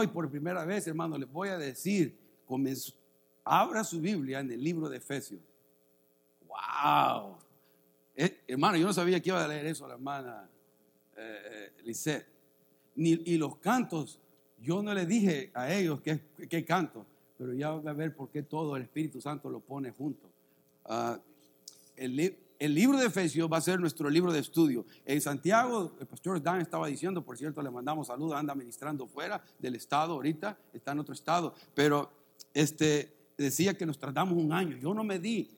[0.00, 2.16] Hoy por primera vez, hermano, les voy a decir,
[2.46, 2.92] comenzó,
[3.42, 5.40] abra su Biblia en el libro de Efesios.
[6.46, 7.36] ¡Wow!
[8.14, 10.48] Eh, hermano, yo no sabía que iba a leer eso la hermana
[11.16, 12.26] eh, eh
[12.94, 14.20] y los cantos,
[14.60, 17.04] yo no le dije a ellos qué, canto,
[17.36, 20.30] pero ya va a ver por qué todo el Espíritu Santo lo pone junto.
[20.84, 21.18] Ah,
[21.96, 24.84] el, el, libro de Efesios va a ser nuestro libro de estudio.
[25.04, 29.42] En Santiago, el pastor Dan estaba diciendo, por cierto, le mandamos saludos, anda ministrando fuera
[29.58, 32.10] del estado ahorita, está en otro estado, pero
[32.54, 34.76] este, decía que nos tardamos un año.
[34.76, 35.50] Yo no me di,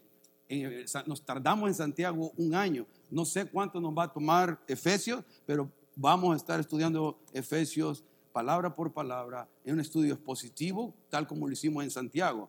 [1.07, 2.87] nos tardamos en Santiago un año.
[3.11, 8.75] No sé cuánto nos va a tomar Efesios, pero vamos a estar estudiando Efesios palabra
[8.75, 12.49] por palabra en un estudio expositivo, tal como lo hicimos en Santiago.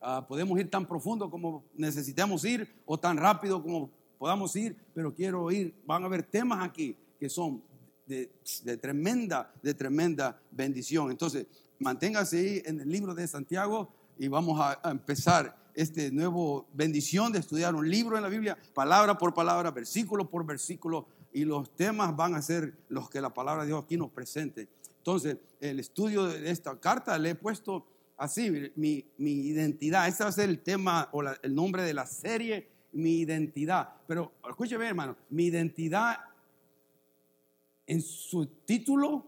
[0.00, 3.90] Ah, podemos ir tan profundo como necesitamos ir o tan rápido como
[4.22, 7.60] podamos ir, pero quiero ir, van a haber temas aquí que son
[8.06, 8.30] de,
[8.80, 11.10] tremenda, de tremenda bendición.
[11.10, 11.44] Entonces,
[11.80, 17.40] manténgase ahí en el libro de Santiago y vamos a, empezar este nuevo bendición de
[17.40, 22.14] estudiar un libro en la Biblia, palabra por palabra, versículo por versículo, y los temas
[22.14, 24.68] van a ser los que la palabra de Dios aquí nos presente.
[24.98, 27.84] Entonces, el estudio de esta carta le he puesto
[28.16, 30.06] así, mi, identidad.
[30.06, 33.88] Ese va a ser el tema o el nombre de la serie, mi identidad.
[34.06, 36.18] Pero escúcheme, hermano, mi identidad
[37.86, 39.26] en su título,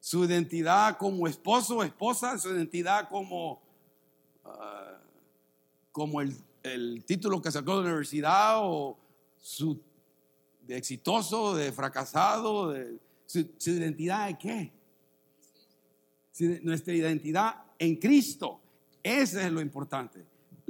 [0.00, 3.62] su identidad como esposo o esposa, su identidad como,
[4.44, 4.98] ah,
[5.90, 8.96] como el, título que sacó de la universidad o
[9.38, 9.80] su
[10.62, 14.72] de exitoso, de fracasado, de ¿Su, identidad de qué?
[16.62, 18.60] Nuestra identidad en Cristo.
[19.02, 20.22] Ese es lo importante.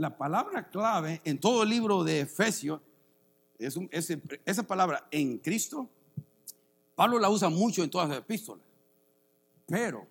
[0.02, 2.80] La palabra clave en todo el libro de Efesios
[3.56, 3.78] es
[4.44, 5.88] esa palabra en Cristo.
[6.96, 8.64] Pablo la usa mucho en todas las epístolas.
[9.64, 10.04] Pero,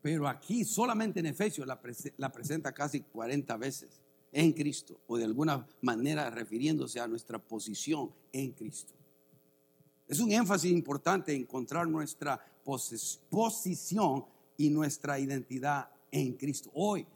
[0.00, 1.78] pero aquí solamente en Efesios la,
[2.16, 4.00] la presenta casi 40 veces
[4.32, 8.94] en Cristo o de alguna manera refiriéndose a nuestra posición en Cristo.
[10.08, 12.42] Es un énfasis importante encontrar nuestra
[13.28, 14.24] posición
[14.56, 16.70] y nuestra identidad en Cristo.
[16.72, 17.06] Hoy,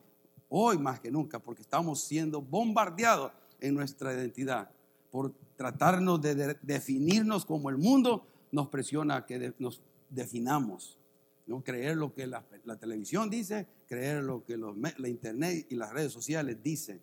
[0.57, 4.71] hoy más que nunca, porque estamos siendo bombardeados en nuestra identidad
[5.11, 10.99] por tratarnos de, definirnos como el mundo nos presiona que nos definamos.
[11.47, 11.63] ¿no?
[11.63, 12.45] Creer lo que la,
[12.79, 17.01] televisión dice, creer lo que la internet y las redes sociales dicen.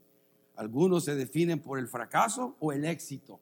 [0.55, 3.39] Algunos se definen por el fracaso o el éxito.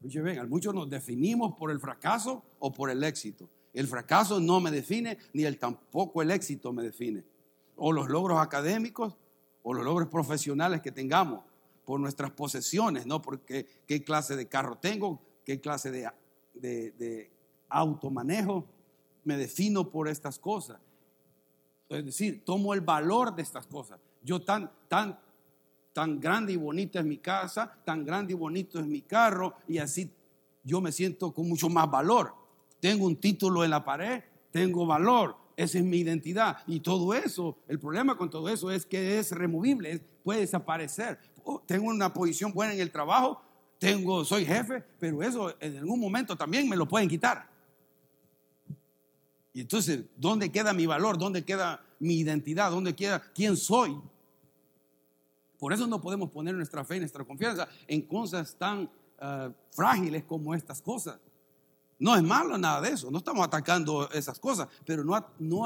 [0.00, 3.48] Ven, muchos nos definimos por el fracaso o por el éxito.
[3.72, 7.24] El fracaso no me define, ni el tampoco el éxito me define.
[7.76, 9.16] O los logros académicos
[9.62, 11.40] o los logros profesionales que tengamos
[11.84, 13.20] por nuestras posesiones, ¿no?
[13.20, 16.10] Porque qué clase de carro tengo, qué clase de,
[16.54, 17.30] de, de
[17.68, 18.64] automanejo,
[19.24, 20.78] me defino por estas cosas.
[21.88, 24.00] Es decir, tomo el valor de estas cosas.
[24.22, 25.18] Yo tan, tan,
[25.92, 29.78] tan grande y bonita es mi casa, tan grande y bonito es mi carro, y
[29.78, 30.10] así
[30.62, 32.34] yo me siento con mucho más valor.
[32.80, 36.58] Tengo un título en la pared, tengo valor, esa es mi identidad.
[36.66, 41.18] Y todo eso, el problema con todo eso es que es removible, puede desaparecer.
[41.44, 43.40] Oh, tengo una posición buena en el trabajo,
[43.78, 47.48] tengo, soy jefe, pero eso en algún momento también me lo pueden quitar.
[49.52, 51.16] Y entonces, ¿dónde queda mi valor?
[51.16, 52.70] ¿Dónde queda mi identidad?
[52.70, 53.96] ¿Dónde queda quién soy?
[55.58, 58.90] Por eso no podemos poner nuestra fe y nuestra confianza en cosas tan
[59.20, 61.18] eh, frágiles como estas cosas.
[61.98, 65.62] No es malo nada de eso, no estamos atacando esas cosas, pero no, no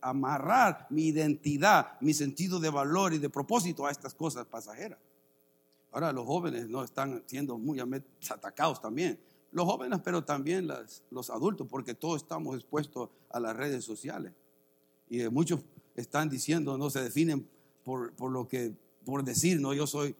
[0.00, 4.98] amarrar mi identidad, mi sentido de valor y de propósito a estas cosas pasajeras.
[5.90, 7.80] Ahora los jóvenes no están siendo muy
[8.30, 9.18] atacados también.
[9.50, 10.68] Los jóvenes, pero también
[11.10, 14.32] los adultos, porque todos estamos expuestos a las redes sociales.
[15.08, 15.60] Y muchos
[15.96, 17.48] están diciendo, no se definen
[17.82, 18.74] por, por lo que
[19.08, 20.14] por decir, no, yo soy,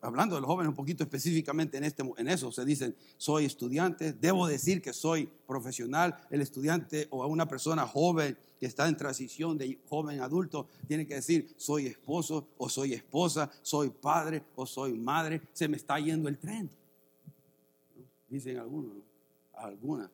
[0.00, 4.12] hablando de los jóvenes un poquito específicamente en, este, en eso, se dicen, soy estudiante,
[4.12, 9.58] debo decir que soy profesional, el estudiante o una persona joven que está en transición
[9.58, 14.92] de joven adulto, tiene que decir, soy esposo o soy esposa, soy padre o soy
[14.94, 16.70] madre, se me está yendo el tren.
[18.28, 18.96] Dicen algunos,
[19.54, 20.10] algunas.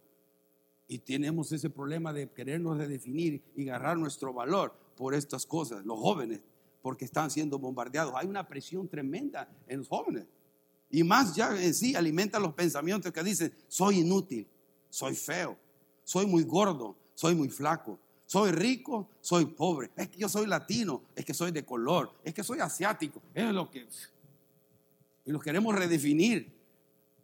[0.87, 5.84] Y tenemos ese problema de querernos de definir y agarrar nuestro valor por estas cosas,
[5.84, 6.40] los jóvenes
[6.82, 8.14] porque están siendo bombardeados.
[8.16, 10.26] Hay una presión tremenda en los jóvenes.
[10.90, 14.46] Y más ya en sí alimenta los pensamientos que dicen, soy inútil,
[14.88, 15.58] soy feo,
[16.02, 21.02] soy muy gordo, soy muy flaco, soy rico, soy pobre, es que yo soy latino,
[21.14, 23.86] es que soy de color, es que soy asiático, es lo que...
[25.26, 26.56] Y los queremos redefinir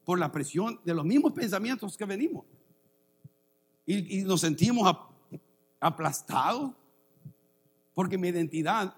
[0.04, 2.44] por la presión de los mismos pensamientos que venimos.
[3.86, 4.94] y, nos sentimos
[5.80, 6.72] aplastados
[7.94, 8.94] porque mi identidad,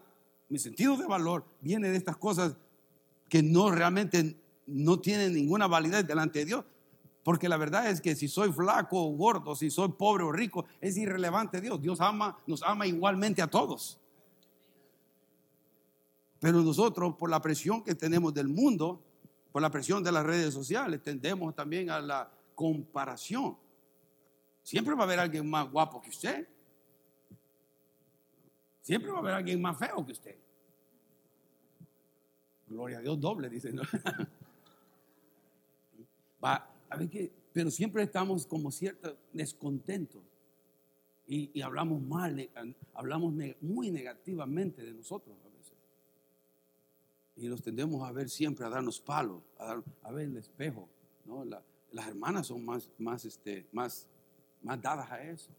[0.49, 2.57] mi sentido de valor viene de estas cosas
[3.29, 6.65] que no realmente no tienen ninguna validez delante de Dios.
[7.23, 10.65] Porque la verdad es que si soy flaco o gordo, si soy pobre o rico,
[10.81, 11.81] es irrelevante Dios.
[11.83, 13.99] Dios ama, nos ama igualmente a todos.
[16.39, 19.03] Pero nosotros, por la presión que tenemos del mundo,
[19.51, 23.57] por la presión de las redes sociales, tendemos también a la comparación.
[24.63, 26.47] Siempre va a haber alguien más guapo que usted.
[28.87, 30.37] Siempre va a haber alguien más feo que usted.
[32.69, 33.73] Gloria a Dios doble, dice.
[36.45, 40.23] Va, a ver que, pero siempre estamos como cierto descontentos
[41.27, 42.49] y, hablamos mal,
[42.95, 45.75] hablamos muy negativamente de nosotros a veces.
[47.35, 50.89] Y nos tendemos a ver siempre, a darnos palos, a, ver el espejo.
[51.25, 51.45] ¿no?
[51.91, 54.07] las hermanas son más, más, este, más,
[54.63, 55.51] más dadas a eso.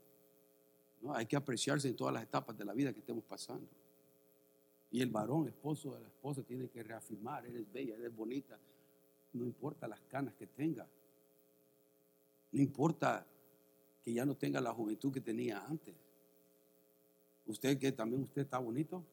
[1.01, 1.13] ¿No?
[1.13, 3.67] Hay que apreciarse en todas las etapas de la vida que estemos pasando.
[4.89, 8.57] Y el varón, esposo de la esposa, tiene que reafirmar, eres bella, eres bonita,
[9.33, 10.87] no importa las canas que tenga,
[12.51, 13.25] no importa
[14.03, 15.93] que ya no tenga la juventud que tenía antes.
[17.45, 19.03] Usted que también usted está bonito.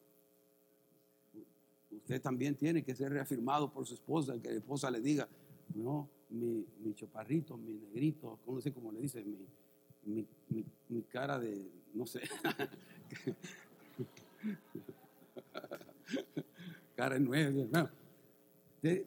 [1.91, 5.27] Usted también tiene que ser reafirmado por su esposa, que la esposa le diga,
[5.73, 9.37] no, mi, mi choparrito, mi negrito, no sé cómo le dice, mi,
[10.05, 12.21] mi cara de, no sé,
[16.95, 17.91] cara nueva.
[18.75, 19.05] Usted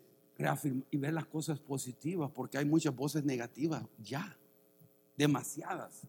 [0.91, 4.37] y ver las cosas positivas, porque hay muchas voces negativas ya,
[5.17, 6.03] demasiadas,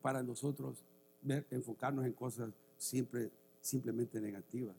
[0.00, 0.82] para nosotros
[1.20, 3.30] ver, enfocarnos en cosas siempre,
[3.60, 4.74] simplemente negativas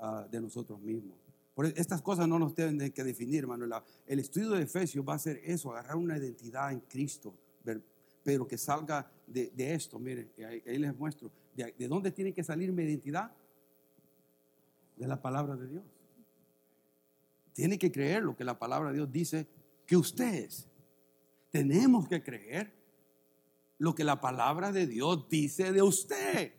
[0.00, 1.16] ah, de nosotros mismos.
[1.54, 3.66] Por e, estas cosas no nos deben que definir, hermano.
[4.06, 7.32] el estudio de Efesios va a ser eso, agarrar una identidad en Cristo,
[8.22, 9.98] pero que salga de, esto.
[9.98, 11.30] Miren, ahí, les muestro.
[11.54, 13.32] De, ¿De dónde tiene que salir mi identidad?
[14.96, 15.84] De la palabra de Dios
[17.60, 19.46] tiene que creer lo que la palabra de Dios dice
[19.86, 20.66] que usted es.
[21.50, 22.72] Tenemos que creer
[23.76, 26.54] lo que la palabra de Dios dice de usted.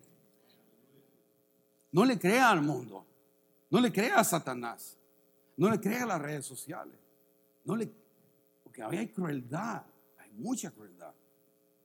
[1.92, 3.04] No le crea al mundo,
[3.72, 4.96] no le crea a Satanás,
[5.58, 7.00] no le crea a las redes sociales,
[7.66, 7.92] no le,
[8.64, 9.84] porque hay crueldad,
[10.20, 11.01] hay mucha crueldad.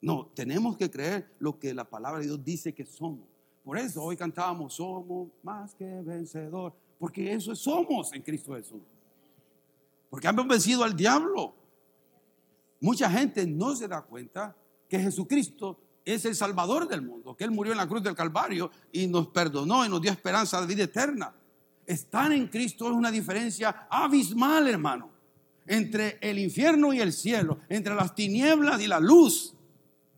[0.01, 3.27] No, tenemos que creer lo que la palabra de Dios dice que somos.
[3.65, 8.83] Por eso hoy cantábamos, somos más que vencedor, porque eso somos en Cristo Jesús.
[10.09, 11.55] Porque han vencido al diablo.
[12.81, 14.55] Mucha gente no se da cuenta
[14.89, 18.71] que Jesucristo es el Salvador del mundo, que Él murió en la cruz del Calvario
[18.93, 21.35] y nos perdonó y nos dio esperanza de vida eterna.
[21.85, 25.11] Estar en Cristo es una diferencia abismal, hermano,
[25.67, 29.56] entre el infierno y el cielo, entre las tinieblas y la luz,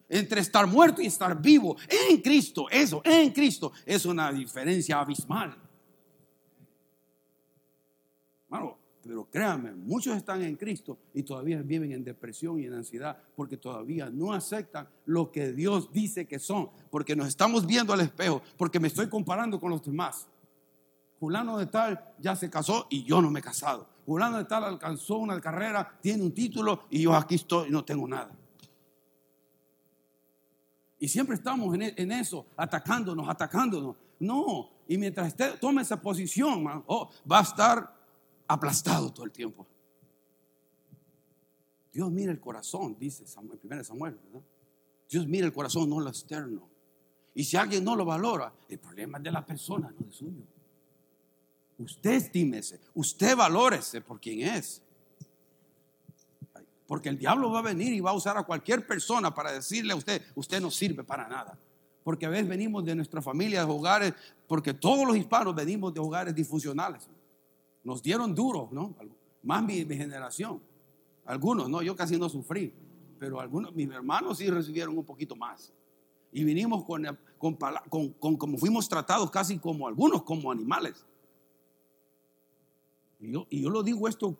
[0.08, 1.76] entre estar muerto y estar vivo.
[1.88, 5.56] En Cristo, eso, en Cristo, es una diferencia abismal.
[8.44, 13.16] Hermano, pero créanme, muchos están en Cristo y todavía viven en depresión y en ansiedad
[13.36, 18.00] porque todavía no aceptan lo que Dios dice que son, porque nos estamos viendo al
[18.00, 20.26] espejo, porque me estoy comparando con los demás.
[21.18, 23.88] Fulano de tal ya se casó y yo no me he casado.
[24.04, 27.84] Fulano de tal alcanzó una carrera, tiene un título y yo aquí estoy y no
[27.84, 28.37] tengo nada.
[30.98, 33.96] Y siempre estamos en, eso, atacándonos, atacándonos.
[34.18, 37.94] No, y mientras usted tome esa posición, oh, va a estar
[38.48, 39.66] aplastado todo el tiempo.
[41.92, 44.42] Dios mira el corazón, dice Samuel, 1 Samuel, ¿verdad?
[45.08, 46.68] Dios mira el corazón, no lo externo.
[47.34, 50.42] Y si alguien no lo valora, el problema es de la persona, no de suyo.
[51.78, 54.82] Usted estímese, usted valórese por quien es.
[56.88, 59.92] Porque el diablo va a venir y va a usar a cualquier persona para decirle
[59.92, 61.58] a usted, usted no sirve para nada.
[62.02, 64.14] Porque a veces venimos de nuestra familia, de hogares,
[64.46, 67.06] porque todos los hispanos venimos de hogares disfuncionales.
[67.84, 68.94] Nos dieron duro, ¿no?
[69.42, 70.62] Más mi, generación.
[71.26, 72.72] Algunos, no, yo casi no sufrí,
[73.18, 75.70] pero algunos, mis hermanos sí recibieron un poquito más.
[76.32, 77.04] Y vinimos con,
[77.36, 81.04] con, como fuimos tratados casi como algunos, como animales.
[83.20, 84.38] Y yo, y yo lo digo esto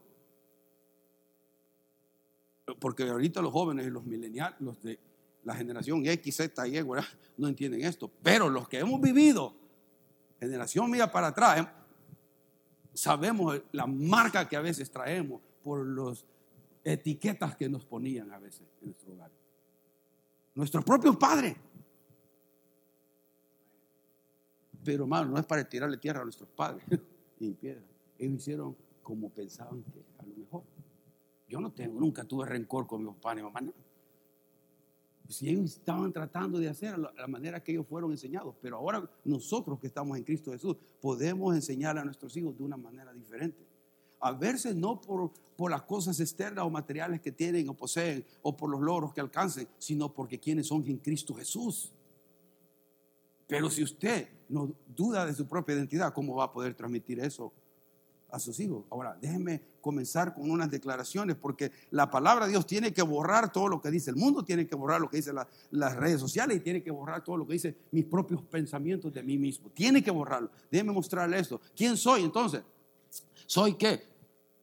[2.81, 4.99] porque ahorita los jóvenes y los millennials, los de
[5.45, 6.85] la generación X, Z y Y,
[7.37, 8.11] no entienden esto.
[8.23, 9.55] Pero los que hemos vivido,
[10.39, 11.69] generación mía para atrás,
[12.93, 16.25] sabemos la marca que a veces traemos por las
[16.85, 19.31] etiquetas que nos ponían a veces en nuestro hogar.
[20.55, 21.57] Nuestros propios padres.
[24.85, 26.85] Pero hermano, no es para tirarle tierra a nuestros padres
[27.41, 27.83] y piedra.
[28.19, 30.63] Ellos hicieron como pensaban que a lo mejor.
[31.49, 33.61] Yo no tengo, nunca tuve rencor con mi papá ni mamá.
[35.29, 39.11] Si ellos estaban tratando de hacer la, la manera que ellos fueron enseñados, pero ahora
[39.25, 43.67] nosotros que estamos en Cristo Jesús podemos enseñar a nuestros hijos de una manera diferente.
[44.21, 48.57] A verse no por, por las cosas externas o materiales que tienen o poseen o
[48.57, 51.93] por los logros que alcancen, sino porque quienes son en Cristo Jesús.
[53.47, 57.53] Pero si usted no duda de su propia identidad, ¿cómo va a poder transmitir eso
[58.31, 58.85] a sus hijos?
[58.91, 63.69] Ahora, déjenme comenzar con unas declaraciones, porque la palabra de Dios tiene que borrar todo
[63.69, 66.57] lo que dice el mundo, tiene que borrar lo que dice la- las redes sociales
[66.59, 69.71] y tiene que borrar todo lo que dice mis propios pensamientos de mí mismo.
[69.75, 70.51] Tiene que borrarlo.
[70.71, 71.61] Déjenme mostrarle esto.
[71.75, 72.63] ¿Quién soy entonces?
[73.47, 74.03] ¿Soy qué?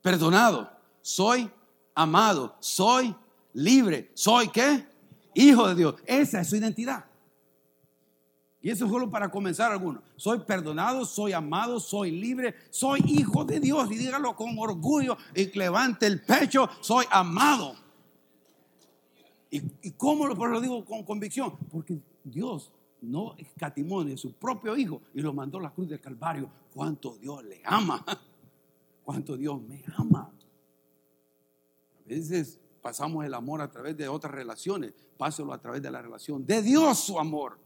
[0.01, 0.69] Perdonado.
[1.01, 1.50] Soy
[1.95, 2.55] amado.
[2.60, 3.15] Soy
[3.53, 4.12] libre.
[4.13, 4.86] ¿Soy qué?
[5.34, 5.95] Hijo de Dios.
[6.05, 7.05] Esa es su identidad.
[8.65, 10.01] Y eso es solo para comenzar algunos.
[10.15, 13.91] Soy perdonado, soy amado, soy libre, soy hijo de Dios.
[13.91, 17.75] Y dígalo con orgullo y levante el pecho, soy amado.
[19.51, 21.55] ¿Y, y cómo lo, lo digo con convicción?
[21.72, 26.01] Porque Dios no escatimó de su propio hijo y lo mandó a la cruz del
[26.01, 26.50] Calvario.
[26.74, 28.03] ¿Cuánto Dios le ama?
[29.03, 30.31] ¿Cuánto Dios me ama?
[32.03, 34.95] A veces pasamos el amor a través de otras relaciones.
[35.19, 37.63] Páselo a través de la relación de Dios su amor.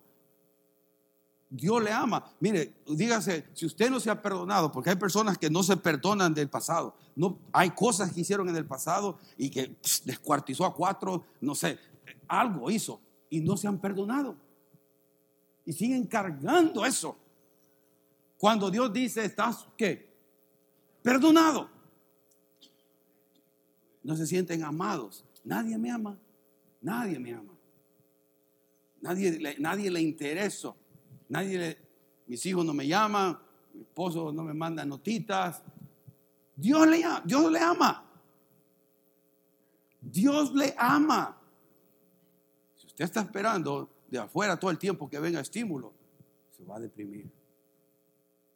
[1.49, 2.23] Dios le ama.
[2.39, 6.33] Mire, dígase, si usted no se ha perdonado, porque hay personas que no se perdonan
[6.33, 6.95] del pasado.
[7.15, 9.75] No, hay cosas que hicieron en el pasado y que
[10.05, 11.79] descuartizó a cuatro, no sé,
[12.27, 14.35] algo hizo y no se han perdonado.
[15.65, 17.17] Y siguen cargando eso.
[18.37, 20.07] Cuando Dios dice, estás, ¿qué?
[21.01, 21.69] Perdonado.
[24.03, 25.25] No se sienten amados.
[25.43, 26.17] Nadie me ama.
[26.81, 27.53] Nadie me ama.
[29.01, 30.75] Nadie, nadie le intereso.
[31.29, 31.77] Nadie le,
[32.27, 33.37] mis hijos no me llaman,
[33.73, 35.61] mi esposo no me manda notitas.
[36.55, 38.05] Dios le, ama- Dios le ama.
[40.01, 41.37] Dios le ama.
[42.75, 45.93] Si usted está esperando de afuera todo el tiempo que venga estímulo,
[46.55, 47.29] se va a deprimir.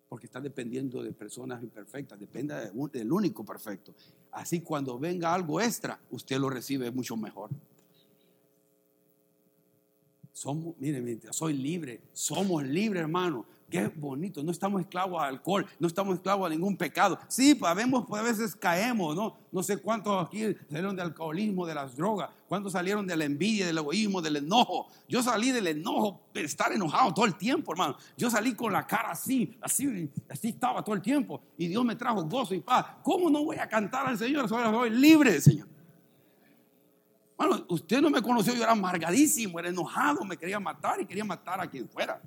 [0.10, 3.94] Porque está dependiendo de personas imperfectas, depende de del único perfecto.
[4.32, 7.50] Así cuando venga algo extra, usted lo recibe mucho mejor.
[10.34, 13.46] Somos, mire, soy libre, somos libres, hermano.
[13.70, 17.18] Qué bonito, no estamos esclavos al alcohol, no estamos esclavos a ningún pecado.
[17.28, 19.36] Sí, sabemos, pues a veces caemos, ¿no?
[19.52, 23.66] No sé cuántos aquí salieron del alcoholismo, de las drogas, cuántos salieron de la envidia,
[23.66, 24.88] del egoísmo, del enojo.
[25.08, 27.96] Yo salí del enojo, de estar enojado todo el tiempo, hermano.
[28.16, 31.42] Yo salí con la cara así, así, así estaba todo el tiempo.
[31.58, 32.86] Y Dios me trajo gozo y paz.
[33.02, 34.48] ¿Cómo no voy a cantar al Señor?
[34.48, 35.73] Soy libre, Señor.
[37.38, 41.26] Bueno, usted no me conoció, yo era amargadísimo, era enojado, me quería matar y quería
[41.26, 42.22] matar a quien fuera.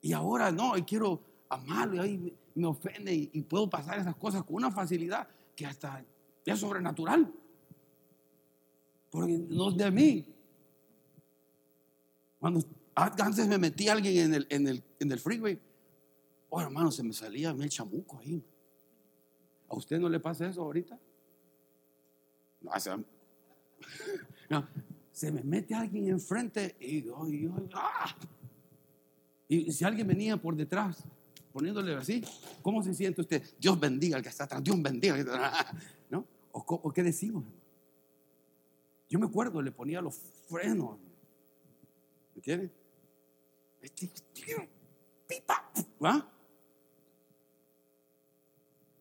[0.00, 4.16] Y ahora no, y quiero amarlo y ahí me, ofende y, y puedo pasar esas
[4.16, 6.04] cosas con una facilidad que hasta
[6.52, 7.32] es sobrenatural.
[9.10, 10.26] Porque no es de mí.
[12.38, 12.60] Cuando
[12.94, 15.58] antes me metí a alguien en el, en el, en el freeway,
[16.50, 18.42] oh hermano, se me salía el chamuco ahí.
[19.68, 20.98] ¿A usted no le pasa eso ahorita?
[24.50, 24.66] No,
[25.12, 26.74] se me mete alguien enfrente
[27.74, 28.16] ¡ah!
[29.46, 31.04] Y si alguien venía por detrás,
[31.52, 32.22] poniéndole así,
[32.62, 33.42] ¿cómo se siente usted?
[33.58, 35.16] Dios bendiga al que está atrás, Dios bendiga.
[36.10, 36.24] ¿No?
[36.52, 37.44] ¿O, qué decimos?
[39.08, 40.16] Yo me acuerdo, le ponía los
[40.48, 40.98] frenos.
[40.98, 42.70] ¿Me entiende?
[43.80, 44.10] Este,
[45.26, 45.70] pipa,
[46.04, 46.30] ¿va?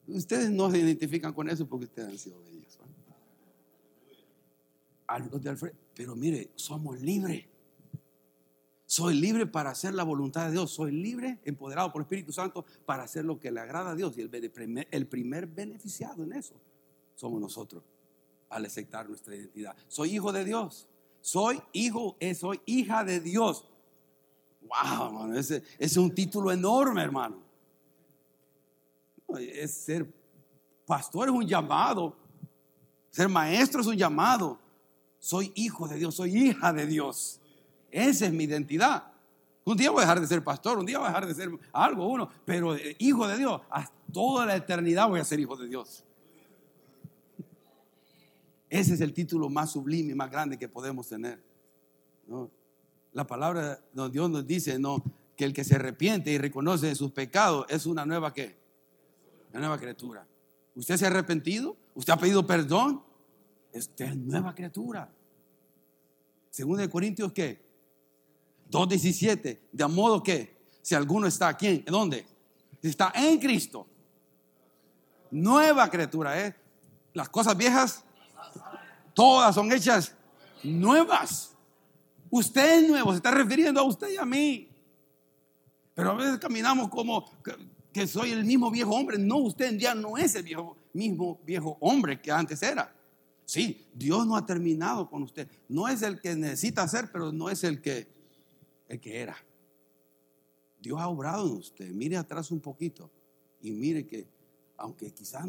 [0.08, 2.77] Ustedes no se identifican con eso porque ustedes han sido bellos.
[5.94, 7.46] Pero mire, somos libres.
[8.86, 10.72] Soy libre para hacer la voluntad de Dios.
[10.72, 14.18] Soy libre, empoderado por el Espíritu Santo para hacer lo que le agrada a Dios.
[14.18, 16.54] Y el bene- primer, el primer beneficiado en eso
[17.16, 17.84] somos nosotros
[18.50, 19.76] al aceptar nuestra identidad.
[19.90, 20.88] Soy hijo de Dios.
[21.20, 23.66] Soy hijo, eh, soy hija de Dios.
[24.62, 27.40] Wow, hermano, ese, ese es un título enorme, hermano.
[29.40, 30.10] Es ser
[30.86, 32.16] pastor es un llamado.
[33.12, 34.60] Ser maestro es un llamado.
[35.28, 37.42] Soy hijo de Dios, soy hija de Dios.
[37.92, 39.12] Esa es mi identidad.
[39.66, 41.50] Un día voy a dejar de ser pastor, un día voy a dejar de ser
[41.74, 45.58] algo, uno, pero eh, hijo de Dios, hasta toda la eternidad voy a ser hijo
[45.58, 46.06] de Dios.
[48.70, 51.44] Ese es el título más sublime y más grande que podemos tener.
[52.26, 52.50] ¿no?
[53.12, 55.04] La palabra de Dios nos dice ¿no?
[55.36, 58.34] que el que se arrepiente y reconoce sus pecados es una nueva.
[59.52, 60.26] Una nueva criatura.
[60.74, 61.76] ¿Usted se ha arrepentido?
[61.96, 63.04] ¿Usted ha pedido perdón?
[63.74, 65.17] Usted es nueva criatura.
[66.58, 67.64] Según de Corintios, ¿qué?
[68.72, 69.60] 2.17.
[69.72, 72.26] De modo que, si alguno está aquí, ¿en dónde?
[72.82, 73.86] Está en Cristo.
[75.30, 76.56] Nueva criatura, ¿eh?
[77.14, 78.04] Las cosas viejas,
[79.14, 80.16] todas son hechas
[80.64, 81.52] nuevas.
[82.32, 84.68] Usted es nuevo, se está refiriendo a usted y a mí.
[85.94, 87.30] Pero a veces caminamos como
[87.94, 89.20] que, soy el mismo viejo hombre.
[89.20, 90.44] No, usted ya no es el
[90.92, 92.97] mismo viejo hombre que antes era.
[93.48, 95.48] Sí, Dios no ha terminado con usted.
[95.70, 98.06] No es el que necesita ser, pero no es el que,
[98.90, 99.38] el que era.
[100.82, 101.90] Dios ha obrado en usted.
[101.92, 103.10] Mire atrás un poquito
[103.62, 104.28] y mire que,
[104.76, 105.48] aunque quizás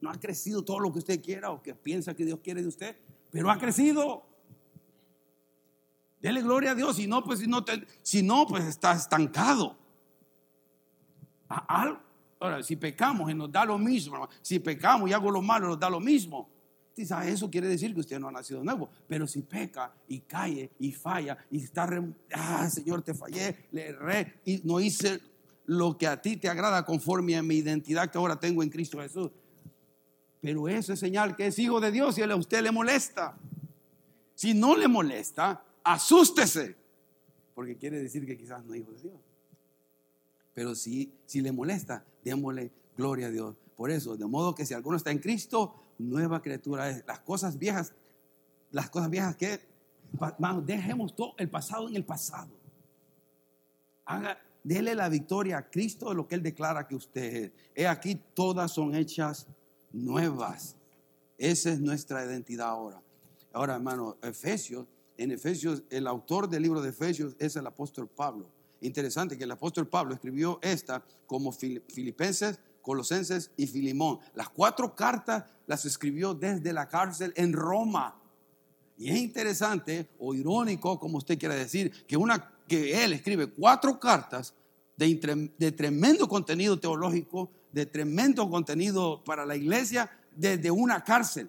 [0.00, 2.68] no ha crecido todo lo que usted quiera o que piensa que Dios quiere de
[2.68, 2.96] usted,
[3.32, 4.24] pero ha crecido.
[6.20, 6.94] Dele gloria a Dios.
[6.94, 7.64] Si no, pues, si no,
[8.02, 9.76] si no, pues está estancado.
[11.48, 15.90] Ahora, si pecamos nos da lo mismo, si pecamos y hago lo malo, nos da
[15.90, 16.51] lo mismo.
[16.96, 18.90] Eso quiere decir que usted no ha nacido nuevo.
[19.08, 21.88] Pero si peca y cae y falla y está,
[22.34, 25.20] ah, Señor, te fallé, le erré y no hice
[25.66, 29.00] lo que a ti te agrada conforme a mi identidad que ahora tengo en Cristo
[29.00, 29.30] Jesús.
[30.40, 33.38] Pero eso es señal que es hijo de Dios y a usted le molesta.
[34.34, 36.76] Si no le molesta, asústese,
[37.54, 39.20] porque quiere decir que quizás no es hijo de Dios.
[40.52, 43.56] Pero si, si le molesta, démosle gloria a Dios.
[43.76, 47.04] Por eso, de modo que si alguno está en Cristo, nueva criatura es.
[47.06, 47.94] Las cosas viejas,
[48.70, 49.60] las cosas viejas que,
[50.38, 52.50] vamos, dejemos todo el pasado en el pasado.
[54.04, 57.52] Haga, dele la victoria a Cristo de lo que Él declara que usted es.
[57.74, 59.46] He aquí, todas son hechas
[59.92, 60.76] nuevas.
[61.38, 63.02] Esa es nuestra identidad ahora.
[63.52, 68.50] Ahora, hermano, Efesios, en Efesios, el autor del libro de Efesios es el apóstol Pablo.
[68.80, 74.18] Interesante que el apóstol Pablo escribió esta como Filipenses, Colosenses y Filimón.
[74.34, 78.14] Las cuatro cartas las escribió desde la cárcel en Roma.
[78.98, 83.98] Y es interesante o irónico, como usted quiera decir, que, una, que él escribe cuatro
[83.98, 84.52] cartas
[84.98, 91.48] de, de tremendo contenido teológico, de tremendo contenido para la iglesia, desde una cárcel.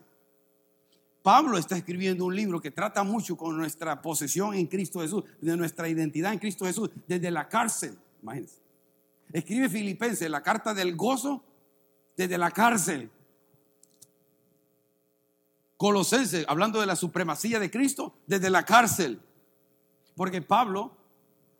[1.21, 5.57] Pablo está escribiendo un libro que trata mucho con nuestra posesión en Cristo Jesús, de
[5.57, 7.97] nuestra identidad en Cristo Jesús, desde la cárcel.
[8.21, 8.61] Imagínense.
[9.33, 11.43] Escribe Filipenses, la carta del gozo,
[12.15, 13.09] desde la cárcel.
[15.83, 19.19] Colosenses, hablando de la supremacía de Cristo, desde la cárcel.
[20.15, 20.95] Porque Pablo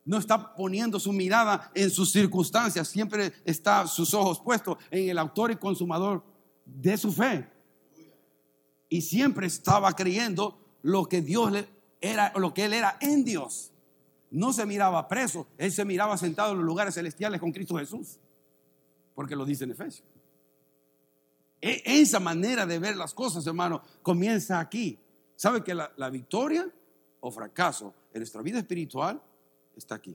[0.06, 5.18] no está poniendo su mirada en sus circunstancias, siempre está sus ojos puestos en el
[5.18, 6.24] autor y consumador
[6.64, 7.50] de su fe
[8.88, 11.68] y siempre estaba creyendo lo que Dios le
[12.00, 13.74] era, lo que él era en Dios.
[14.32, 18.22] No se miraba preso, él se miraba sentado en los lugares celestiales con Cristo Jesús,
[19.16, 20.13] porque lo dice en Efesios.
[21.64, 25.00] E, esa manera de ver las cosas, hermano, comienza aquí.
[25.34, 26.70] ¿Sabe que la, victoria
[27.22, 29.22] o fracaso en nuestra vida espiritual
[29.74, 30.14] está aquí?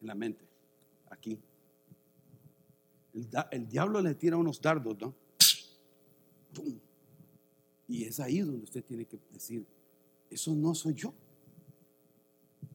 [0.00, 0.46] En la mente,
[1.10, 1.36] aquí.
[3.50, 5.12] El, diablo le tira unos dardos, ¿no?
[7.88, 9.66] Y es ahí donde usted tiene que decir,
[10.30, 11.12] eso no soy yo.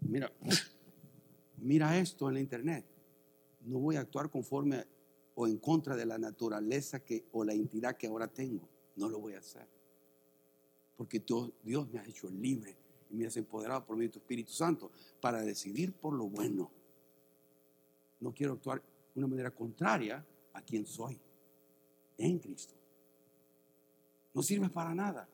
[0.01, 0.29] Mira,
[1.55, 2.85] mira esto en la internet.
[3.61, 4.85] No voy a actuar conforme
[5.39, 8.67] o en contra de la naturaleza que, o la entidad que ahora tengo.
[8.95, 9.67] No lo voy a hacer.
[10.95, 12.76] Porque Dios, Dios me ha hecho libre
[13.12, 16.71] y me ha empoderado por medio de tu Espíritu Santo para decidir por lo bueno.
[18.19, 21.19] No quiero actuar de una manera contraria a quien soy
[22.17, 22.73] en Cristo.
[24.34, 25.30] No sirve para nada.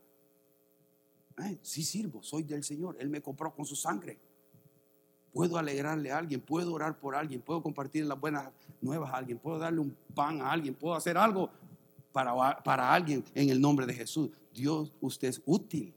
[1.62, 2.98] sí sirvo, soy del Señor.
[3.00, 4.20] Él me compró con su sangre.
[5.34, 8.50] Puedo alegrarle a alguien, puedo orar por alguien, puedo compartir las buenas
[8.82, 11.50] nuevas a alguien, puedo darle un pan a alguien, puedo hacer algo
[12.12, 14.30] para, para alguien en el nombre de Jesús.
[14.54, 15.94] Dios, usted es útil.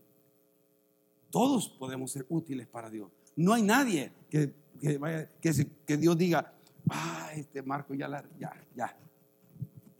[1.30, 3.10] Todos podemos ser útiles para Dios.
[3.36, 6.54] No hay nadie que, que, vaya, que, Dios diga,
[6.88, 8.96] ah, este Marco ya, ya, ya,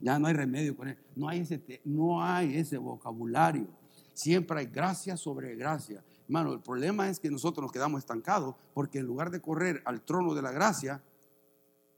[0.01, 0.96] ya no hay remedio con él.
[1.14, 3.66] No hay ese, no hay ese vocabulario.
[4.14, 6.03] Siempre hay gracia sobre gracia.
[6.27, 10.03] Hermano, el problema es que nosotros nos quedamos estancados porque en lugar de correr al
[10.03, 11.01] trono de la gracia,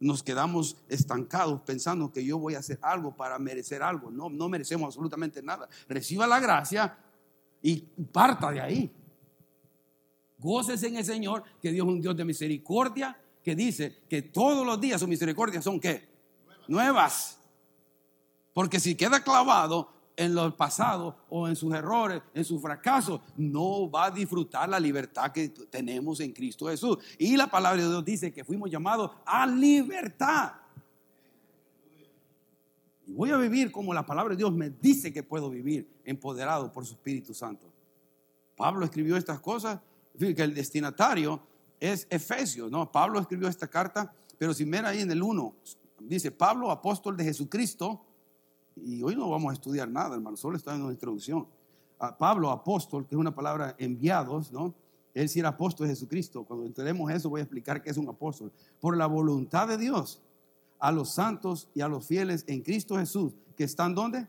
[0.00, 4.10] nos quedamos estancados pensando que yo voy a hacer algo para merecer algo.
[4.10, 5.68] No, no merecemos absolutamente nada.
[5.88, 6.96] Reciba la gracia
[7.62, 7.80] y
[8.12, 8.92] parta de ahí.
[10.38, 14.64] Goces en el Señor, que Dios es un Dios de misericordia, que dice que todos
[14.64, 16.06] los días su misericordia son qué?
[16.68, 17.38] Nuevas.
[18.52, 23.88] Porque si queda clavado en lo pasado o en sus errores, en sus fracasos, no
[23.88, 26.98] va a disfrutar la libertad que tenemos en Cristo Jesús.
[27.18, 30.54] Y la palabra de Dios dice que fuimos llamados a libertad.
[33.06, 36.72] Y voy a vivir como la palabra de Dios me dice que puedo vivir, empoderado
[36.72, 37.70] por su Espíritu Santo.
[38.56, 39.78] Pablo escribió estas cosas,
[40.18, 41.40] que el destinatario
[41.78, 42.90] es Efesios, ¿no?
[42.90, 45.54] Pablo escribió esta carta, pero si mira ahí en el 1,
[46.00, 48.04] dice Pablo, apóstol de Jesucristo,
[48.84, 51.46] y hoy no vamos a estudiar nada, hermano, solo está en una introducción.
[52.00, 54.72] a Pablo, apóstol, que es una palabra enviados, ¿no?
[55.14, 56.44] Él sí era apóstol de Jesucristo.
[56.44, 58.52] Cuando entendemos eso, voy a explicar qué es un apóstol.
[58.80, 60.20] Por la voluntad de Dios,
[60.78, 64.28] a los santos y a los fieles en Cristo Jesús, que están donde?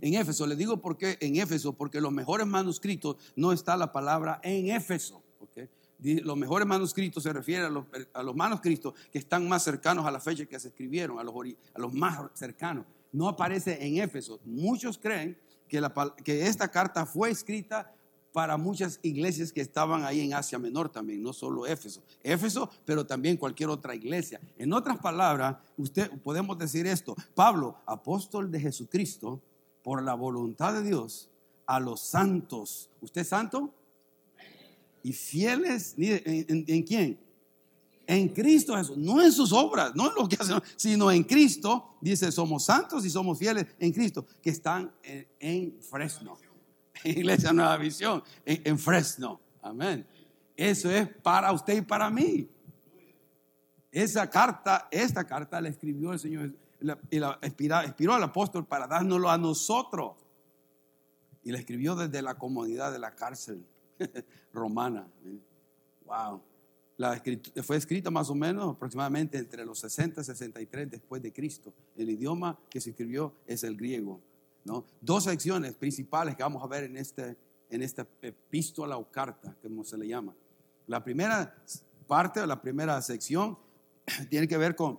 [0.00, 0.46] En Éfeso.
[0.46, 4.70] Le digo por qué en Éfeso, porque los mejores manuscritos no está la palabra en
[4.70, 5.20] Éfeso.
[5.40, 5.68] ¿okay?
[5.98, 10.10] Los mejores manuscritos se refieren a los, a los, manuscritos que están más cercanos a
[10.10, 11.34] la fecha que se escribieron, a los,
[11.74, 12.86] a los más cercanos.
[13.10, 14.38] No aparece en Éfeso.
[14.44, 15.36] Muchos creen
[15.68, 15.92] que, la,
[16.24, 17.92] que esta carta fue escrita
[18.32, 22.02] para muchas iglesias que estaban ahí en Asia Menor también, no solo Éfeso.
[22.22, 24.40] Éfeso, pero también cualquier otra iglesia.
[24.56, 29.40] En otras palabras, usted podemos decir esto, Pablo, apóstol de Jesucristo,
[29.82, 31.30] por la voluntad de Dios,
[31.66, 32.90] a los santos.
[33.00, 33.74] ¿Usted es santo?
[35.08, 37.18] Y fieles, ¿en, en, quién?
[38.06, 41.96] En Cristo Jesús, no en sus obras, no en lo que hacen, sino en Cristo.
[42.02, 46.36] Dice, somos santos y somos fieles en Cristo, que están en, en Fresno.
[47.04, 49.40] Iglesia Nueva Visión, en, Fresno.
[49.62, 50.06] Amén.
[50.54, 52.46] Eso es para usted y para mí.
[53.90, 56.52] Esa carta, esta carta la escribió el Señor
[57.10, 60.16] y la inspiró, al apóstol para dárnoslo a nosotros.
[61.44, 63.64] Y la escribió desde la comodidad de la cárcel
[64.52, 65.08] romana.
[66.04, 66.42] Wow.
[67.62, 71.72] Fue escrita más o menos aproximadamente entre los 60 y 63 después de Cristo.
[71.96, 74.20] El idioma que se escribió es el griego.
[75.00, 77.36] Dos secciones principales que vamos a ver en, este,
[77.70, 80.34] en esta epístola o carta, como se le llama.
[80.86, 81.54] La primera
[82.06, 83.58] parte, la primera sección,
[84.28, 84.98] tiene que ver con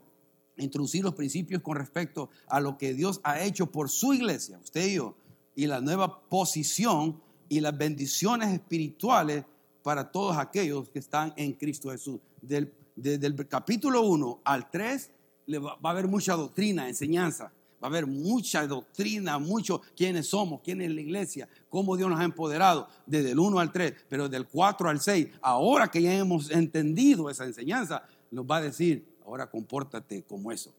[0.57, 4.87] introducir los principios con respecto a lo que Dios ha hecho por su iglesia, usted
[4.87, 5.15] y yo,
[5.55, 9.43] y la nueva posición y las bendiciones espirituales
[9.83, 12.19] para todos aquellos que están en Cristo Jesús.
[12.41, 15.11] Del, desde el capítulo 1 al 3
[15.55, 20.61] va, va a haber mucha doctrina, enseñanza va a haber mucha doctrina, mucho quiénes somos,
[20.61, 24.27] quién es la iglesia, cómo Dios nos ha empoderado, desde el 1 al 3, pero
[24.27, 29.17] del 4 al 6, ahora que ya hemos entendido esa enseñanza, nos va a decir,
[29.25, 30.73] ahora compórtate como eso.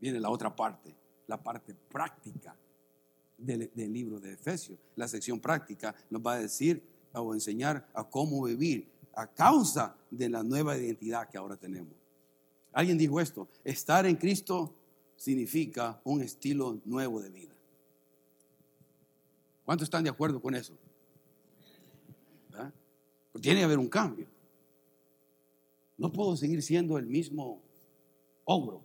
[0.00, 0.94] Viene la otra parte,
[1.26, 2.56] la parte práctica
[3.38, 4.78] del, libro de Efesios.
[4.96, 10.28] La sección práctica nos va a decir o enseñar a cómo vivir a causa de
[10.28, 11.94] la nueva identidad que ahora tenemos.
[12.72, 14.74] Alguien dijo esto, estar en Cristo
[15.16, 17.54] significa un estilo nuevo de vida.
[19.64, 20.74] ¿Cuántos están de acuerdo con eso?
[23.32, 24.26] Pues tiene que haber un cambio.
[25.98, 27.62] No puedo seguir siendo el mismo
[28.44, 28.82] ogro.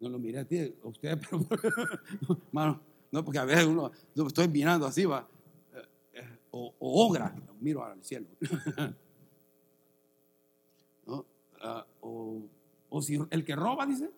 [0.00, 1.18] No, lo miré a ti, a usted,
[2.52, 2.80] pero,
[3.10, 5.26] no, porque a veces uno, estoy mirando así, va,
[5.74, 5.82] eh,
[6.14, 8.26] eh, o, ogra, miro al cielo.
[11.06, 11.24] ¿No?
[11.60, 12.42] Ah, o
[12.90, 14.10] o si el que roba, dice,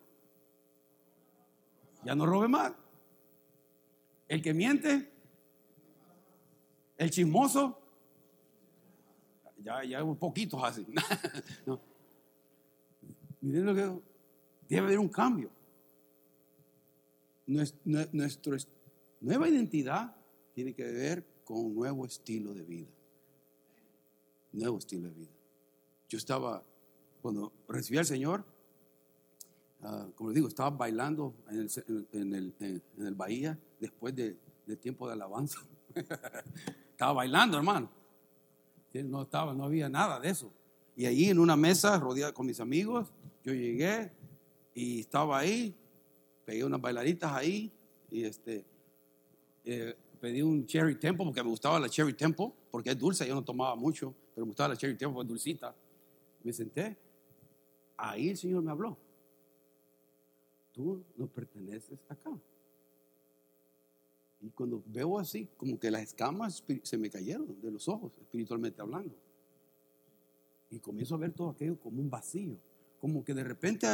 [2.04, 2.72] ya no robe más.
[4.28, 5.10] El que miente,
[6.96, 7.78] el chismoso,
[9.58, 10.86] ya, ya poquitos así.
[13.40, 14.00] Miren lo que
[14.68, 15.50] debe haber un cambio.
[17.50, 18.56] Nuestra
[19.20, 20.16] nueva identidad
[20.54, 22.88] tiene que ver con un nuevo estilo de vida.
[24.52, 25.32] Nuevo estilo de vida.
[26.08, 26.64] Yo estaba,
[27.22, 28.44] cuando recibí al Señor,
[29.82, 34.36] Ah, como les digo, estaba bailando en el, en el, Bahía después de,
[34.76, 35.58] tiempo de alabanza.
[36.90, 37.90] estaba bailando, hermano.
[38.92, 40.52] No, estaba, no había nada de eso.
[40.96, 44.12] Y allí en una mesa, rodeada con mis amigos, yo llegué
[44.74, 45.74] y estaba ahí,
[46.44, 47.72] pegué unas bailaritas ahí
[48.10, 48.64] y este,
[49.64, 53.34] eh, pedí un Cherry Temple porque me gustaba la Cherry Temple, porque es dulce, yo
[53.34, 55.74] no tomaba mucho, pero me gustaba la Cherry Temple, es dulcita.
[56.42, 56.96] Me senté,
[57.96, 58.96] ahí el Señor me habló
[60.72, 62.30] tú no perteneces acá.
[64.40, 68.80] Y cuando veo así, como que las escamas se me cayeron de los ojos, espiritualmente
[68.80, 69.14] hablando.
[70.70, 72.56] Y comienzo a ver todo aquello como un vacío.
[73.00, 73.86] Como que de repente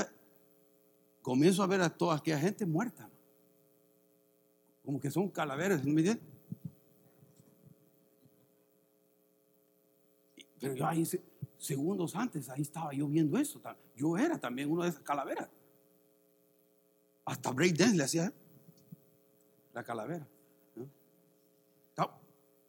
[1.26, 3.10] comienzo a ver a toda aquella gente muerta.
[4.84, 6.20] Como que son calaveras, ¿me
[10.60, 11.04] Pero yo ahí,
[11.58, 13.60] segundos antes, ahí estaba yo viendo eso.
[13.96, 15.48] Yo era también uno de esas calaveras.
[17.24, 18.32] Hasta breakdance le hacía
[19.74, 20.28] la calavera.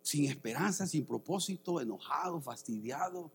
[0.02, 3.30] Sin esperanza, sin propósito, enojado, fastidiado.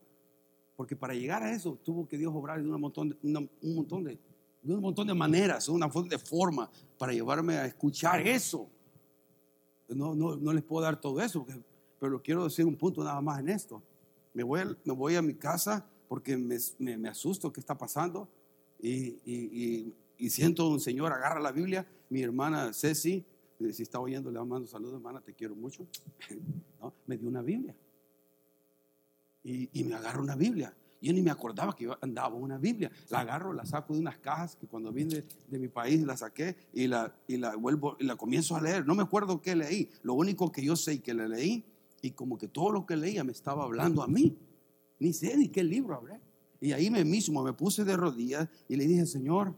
[0.75, 4.03] Porque para llegar a eso tuvo que Dios obrar de, un montón de, un montón
[4.03, 4.19] de,
[4.63, 8.71] un montón de maneras, una de forma para llevarme a escuchar eso.
[9.89, 11.45] No, no, no les puedo dar todo eso,
[11.99, 13.83] pero quiero decir un punto nada más en esto.
[14.33, 18.29] Me voy, me voy a mi casa porque me, me, asusto qué está pasando
[18.81, 23.25] y, y, y siento un Señor agarra la Biblia, mi hermana Ceci,
[23.59, 25.87] eh, si está oyendo, le mando saludos, hermana, te quiero mucho.
[26.81, 26.95] ¿no?
[27.07, 27.75] Me dio una Biblia.
[29.45, 30.75] Y, y me agarro una Biblia.
[31.03, 32.91] Yo ni me acordaba que yo andaba una Biblia.
[33.11, 36.57] La agarro, la saco de unas cajas que cuando vine de, mi país la saqué
[36.73, 38.87] y la, y la vuelvo y la comienzo a leer.
[38.87, 39.91] No me acuerdo qué leí.
[40.05, 41.65] Lo único que yo sé que la leí
[42.03, 44.37] y como que todo lo que leía me estaba hablando a mí.
[45.01, 46.21] Ni sé ni qué libro hablé.
[46.61, 49.53] Y ahí me mismo me puse de rodillas y le dije, Señor,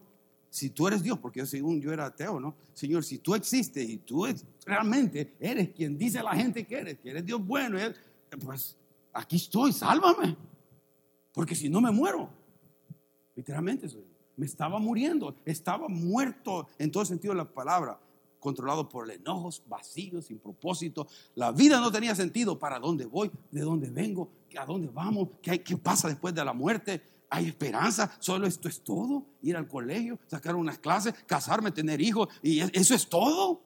[0.49, 2.55] si tú eres Dios, porque según yo era ateo, ¿no?
[2.73, 4.27] Señor, si tú existes y tú
[4.65, 7.77] realmente eres quien dice la gente que eres, que eres Dios bueno,
[8.41, 8.77] pues
[9.13, 10.37] aquí estoy, sálvame.
[11.35, 12.31] Porque si no me muero.
[13.35, 13.89] Literalmente,
[14.37, 15.35] me estaba muriendo.
[15.45, 18.01] Estaba muerto en todo sentido de la palabra.
[18.39, 21.09] Controlado por enojos, vacíos, sin propósito.
[21.35, 22.59] La vida no tenía sentido.
[22.59, 23.31] ¿Para dónde voy?
[23.51, 24.31] ¿De dónde vengo?
[24.57, 25.31] ¿A dónde vamos?
[25.43, 27.03] ¿Qué, pasa después de la muerte?
[27.29, 28.13] ¿Hay esperanza?
[28.21, 29.27] ¿Solo esto es todo?
[29.43, 32.29] Ir al colegio, sacar unas clases, casarme, tener hijos.
[32.43, 33.61] ¿Y eso es todo?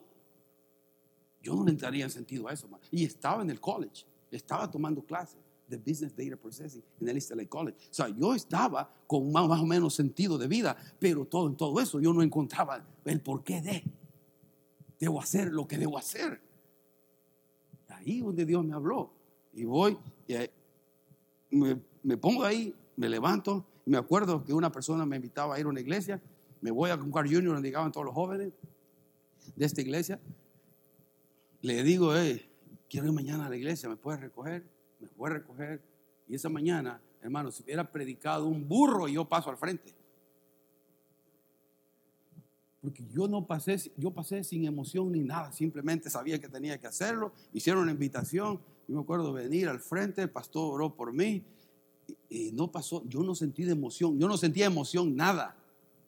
[1.42, 2.66] Yo no le entraría sentido a eso.
[2.90, 4.07] Y estaba en el college.
[4.31, 7.76] Estaba tomando clases de Business Data Processing en el East LA College.
[7.90, 11.81] O sea, yo estaba con más, o menos sentido de vida, pero todo en todo
[11.81, 13.85] eso yo no encontraba el porqué de.
[14.98, 16.40] Debo hacer lo que debo hacer.
[17.88, 19.12] Ahí donde Dios me habló.
[19.52, 20.35] Y voy, y
[21.57, 23.64] me, me pongo ahí, me levanto.
[23.87, 26.20] Y me acuerdo que una persona me invitaba a ir a una iglesia.
[26.61, 28.52] Me voy a Concar Junior donde llegaban todos los jóvenes
[29.54, 30.20] de esta iglesia.
[31.61, 32.48] Le digo, hey,
[32.88, 34.64] quiero ir mañana a la iglesia, ¿me puedes recoger?
[35.00, 35.80] Me voy a recoger.
[36.26, 39.94] Y esa mañana, hermano, si hubiera predicado un burro, yo paso al frente.
[42.80, 46.87] Porque yo no pasé, yo pasé sin emoción ni nada, simplemente sabía que tenía que
[46.87, 47.32] hacerlo.
[47.52, 51.42] Hicieron una invitación, yo me acuerdo venir al frente, el pastor oró por mí.
[52.28, 55.56] Y, no pasó, yo no sentí de emoción, yo no sentía emoción, nada,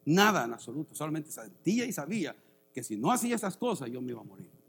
[0.05, 2.35] nada en absoluto, solamente sentía y sabía
[2.73, 4.60] que si no hacía esas cosas yo me iba a morir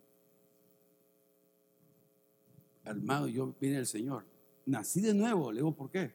[2.84, 4.24] hermano, yo vine el Señor.
[4.66, 6.12] Nací de nuevo, le digo, ¿por qué?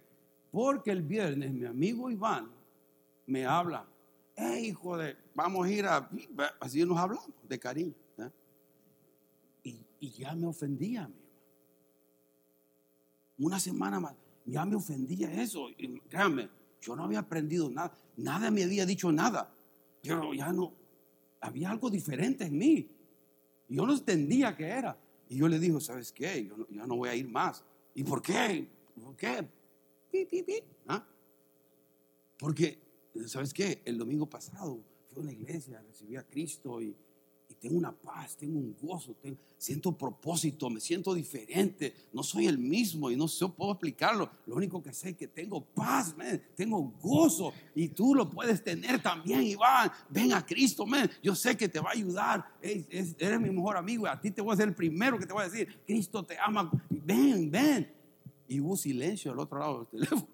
[0.52, 2.50] Porque el viernes mi amigo Iván
[3.26, 3.86] me habla,
[4.36, 6.10] hey, hijo de, vamos a ir a,
[6.60, 7.94] así nos hablamos, de cariño.
[8.20, 8.32] ¿eh?
[10.00, 11.08] Y, ya me ofendía,
[13.38, 15.70] mi Una semana más, ya me ofendía eso.
[15.78, 16.50] Y créanme,
[16.82, 19.54] yo no había aprendido nada, nada me había dicho nada.
[20.02, 20.74] Pero ya no,
[21.42, 22.90] había algo diferente en mí.
[23.68, 24.98] Yo no entendía qué era.
[25.30, 26.46] Y yo le digo, ¿sabes qué?
[26.46, 27.64] Yo no, no voy a ir más.
[27.94, 28.68] ¿Y por qué?
[29.02, 29.48] ¿Por qué?
[30.88, 31.06] ¿Ah?
[32.38, 32.80] Porque,
[33.26, 33.82] ¿sabes qué?
[33.86, 36.96] El domingo pasado fui a una iglesia, recibí a Cristo y
[37.60, 39.16] tengo una paz, tengo un gozo,
[39.58, 44.30] siento propósito, me siento diferente, no soy el mismo y no sé, puedo explicarlo.
[44.46, 46.16] Lo único que sé es que tengo paz,
[46.56, 49.92] tengo gozo y tú lo puedes tener también, Iván.
[50.10, 51.10] Ven a Cristo, man.
[51.24, 54.42] yo sé que te va a ayudar, eres mi mejor amigo y a ti te
[54.42, 57.92] voy a ser el primero que te voy a decir, Cristo te ama, ven, ven.
[58.48, 60.28] Y hubo silencio al otro lado del teléfono.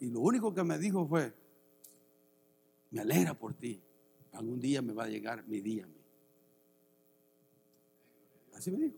[0.00, 1.32] Y lo único que me dijo fue,
[2.90, 3.80] me alegra por ti
[4.32, 5.88] algún día me va a llegar mi día.
[8.54, 8.96] Así me dijo.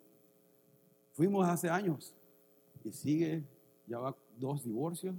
[1.12, 2.14] Fuimos hace años
[2.82, 3.44] y sigue,
[3.86, 5.14] ya va dos divorcios,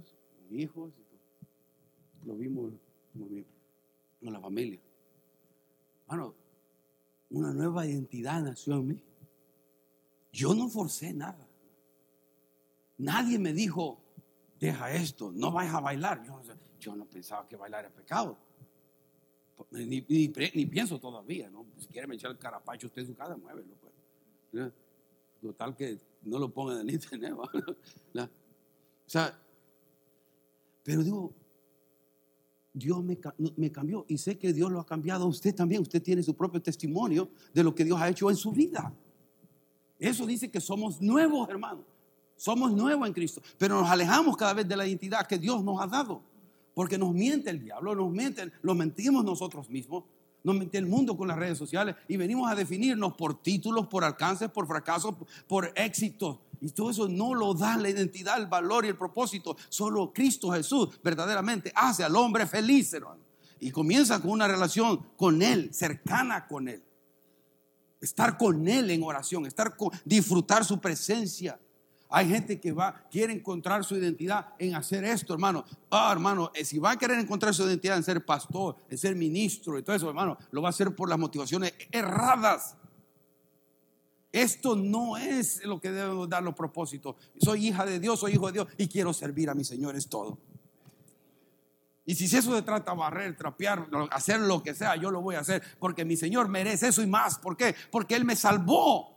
[0.50, 0.92] hijos,
[2.24, 2.72] lo vimos
[4.22, 4.80] con la familia.
[6.06, 6.34] Bueno,
[7.30, 9.04] una nueva identidad nació en mí.
[10.32, 11.48] Yo no forcé nada.
[12.98, 13.98] Nadie me dijo,
[14.60, 16.22] deja esto, no vayas a bailar.
[16.78, 18.38] Yo no pensaba que bailar era pecado.
[19.70, 21.66] Ni, ni, pienso todavía, ¿no?
[21.78, 23.74] Si quiere me echar el carapacho usted en su casa, muévelo.
[23.80, 24.72] Pues.
[25.40, 27.34] Total que no lo ponga en internet.
[27.34, 28.28] O
[29.06, 29.38] sea,
[30.82, 31.32] pero digo,
[32.72, 33.18] Dios me,
[33.56, 35.80] me, cambió y sé que Dios lo ha cambiado a usted también.
[35.80, 38.92] Usted tiene su propio testimonio de lo que Dios ha hecho en su vida.
[39.98, 41.84] Eso dice que somos nuevos, hermanos.
[42.36, 45.80] Somos nuevos en Cristo, pero nos alejamos cada vez de la identidad que Dios nos
[45.80, 46.20] ha dado.
[46.76, 50.04] Porque nos miente el diablo, nos mienten, lo mentimos nosotros mismos,
[50.44, 54.04] nos miente el mundo con las redes sociales y venimos a definirnos por títulos, por
[54.04, 55.14] alcances, por fracasos,
[55.48, 56.36] por éxitos.
[56.60, 59.56] Y todo eso no lo da la identidad, el valor y el propósito.
[59.70, 63.22] Solo Cristo Jesús verdaderamente hace al hombre feliz, hermano.
[63.58, 66.84] Y comienza con una relación con Él, cercana con Él.
[68.02, 71.58] Estar con Él en oración, estar con, disfrutar su presencia.
[72.08, 75.64] Hay gente que va, quiere encontrar su identidad en hacer esto, hermano.
[75.90, 79.16] Ah, hermano, eh, si va a querer encontrar su identidad en ser pastor, en ser
[79.16, 82.76] ministro y todo eso, hermano, lo va a hacer por las motivaciones erradas.
[84.30, 87.16] Esto no es lo que debemos dar los propósitos.
[87.40, 90.08] Soy hija de Dios, soy hijo de Dios y quiero servir a mi Señor, es
[90.08, 90.38] todo.
[92.04, 95.34] Y si eso se trata de barrer, trapear, hacer lo que sea, yo lo voy
[95.34, 95.60] a hacer.
[95.80, 97.38] Porque mi Señor merece eso y más.
[97.38, 97.74] ¿Por qué?
[97.90, 99.15] Porque Él me salvó.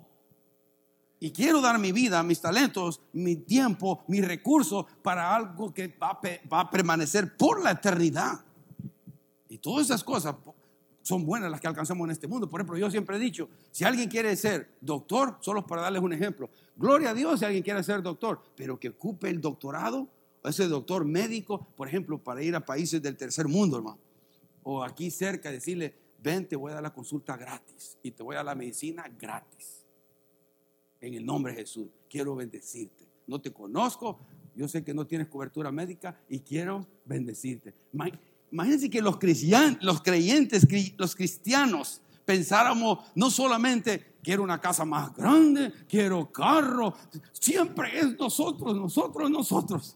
[1.21, 6.19] Y quiero dar mi vida, mis talentos, mi tiempo, mis recursos para algo que va
[6.51, 8.39] a, permanecer por la eternidad.
[9.49, 10.35] Y todas esas cosas
[11.01, 12.49] son buenas las que alcanzamos en este mundo.
[12.49, 16.13] Por ejemplo, yo siempre he dicho, si alguien quiere ser doctor, solo para darles un
[16.13, 20.07] ejemplo, gloria a Dios si alguien quiere ser doctor, pero que ocupe el doctorado,
[20.45, 23.99] ese doctor médico, por ejemplo, para ir a países del tercer mundo, hermano.
[24.63, 28.35] O aquí cerca, decirle, ven, te voy a dar la consulta gratis y te voy
[28.35, 29.78] a dar la medicina gratis
[31.01, 31.87] en el nombre de Jesús.
[32.09, 33.07] Quiero bendecirte.
[33.27, 34.19] No te conozco,
[34.55, 37.73] yo sé que no tienes cobertura médica y quiero bendecirte.
[38.51, 39.17] Imagínense que los,
[39.81, 46.93] los creyentes, los cristianos, pensáramos no solamente quiero una casa más grande, quiero carro,
[47.31, 49.95] siempre es nosotros, nosotros, nosotros.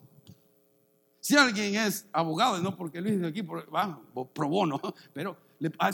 [1.20, 4.02] Si alguien es abogado, no porque Luis dice aquí va,
[4.34, 4.82] pro bono,
[5.14, 5.38] pero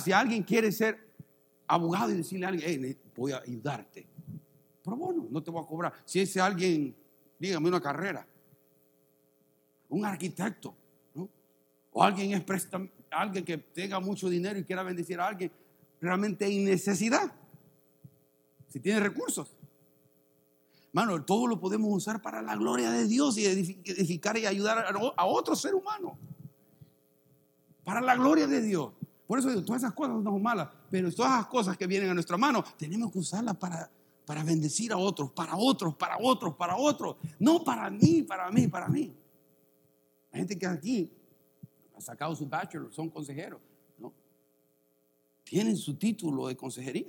[0.02, 0.98] si alguien quiere ser
[1.67, 4.08] abogado y decirle a alguien, voy a ayudarte,
[4.95, 5.93] bueno, no te voy a cobrar.
[6.06, 6.95] Si es alguien,
[7.38, 8.25] dígame una carrera,
[9.89, 10.75] un arquitecto,
[11.91, 12.67] o alguien es
[13.12, 15.52] alguien que tenga mucho dinero y quiera bendecir a alguien,
[15.99, 17.32] realmente hay necesidad.
[18.67, 19.56] Si tiene recursos.
[20.91, 25.25] Mano, todo lo podemos usar para la gloria de Dios y edificar y ayudar a
[25.25, 26.17] otro ser humano.
[27.84, 28.91] Para la gloria de Dios.
[29.28, 32.10] Por eso digo, todas esas cosas no son malas, pero todas esas cosas que vienen
[32.10, 33.89] a nuestra mano, tenemos que usarlas para
[34.30, 37.15] para bendecir a otros, para otros, para otros, para otros.
[37.39, 39.12] No para mí, para mí, para mí.
[40.32, 41.12] Hay gente que aquí
[41.96, 43.60] ha sacado su bachelor, son consejeros.
[45.44, 47.08] Tienen su título de consejería.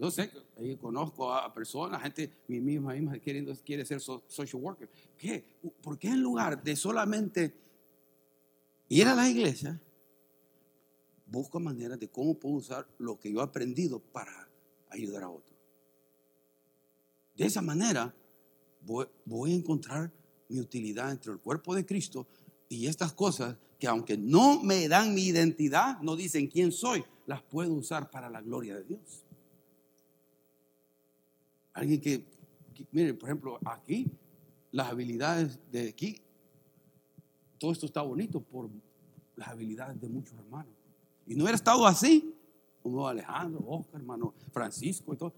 [0.00, 4.88] Yo sé que conozco a personas, gente, mi misma hija queriendo, quiere ser social worker.
[5.18, 5.44] ¿Qué?
[5.82, 7.54] ¿Por qué en lugar de solamente
[8.88, 9.78] ir a la iglesia,
[11.26, 14.48] busco maneras de cómo puedo usar lo que yo he aprendido para
[14.88, 15.51] ayudar a otros?
[17.36, 18.14] De esa manera
[18.84, 20.12] voy, a encontrar
[20.48, 22.26] mi utilidad entre el cuerpo de Cristo
[22.68, 27.42] y estas cosas que aunque no me dan mi identidad, no dicen quién soy, las
[27.42, 29.24] puedo usar para la gloria de Dios.
[31.72, 32.24] Alguien que,
[32.92, 34.06] miren, por ejemplo, aquí,
[34.70, 36.20] las habilidades de aquí,
[37.58, 38.70] todo esto está bonito por
[39.36, 40.74] las habilidades de muchos hermanos.
[41.26, 42.34] Y no hubiera estado así,
[42.82, 45.32] como Alejandro, Oscar, hermano Francisco y todo,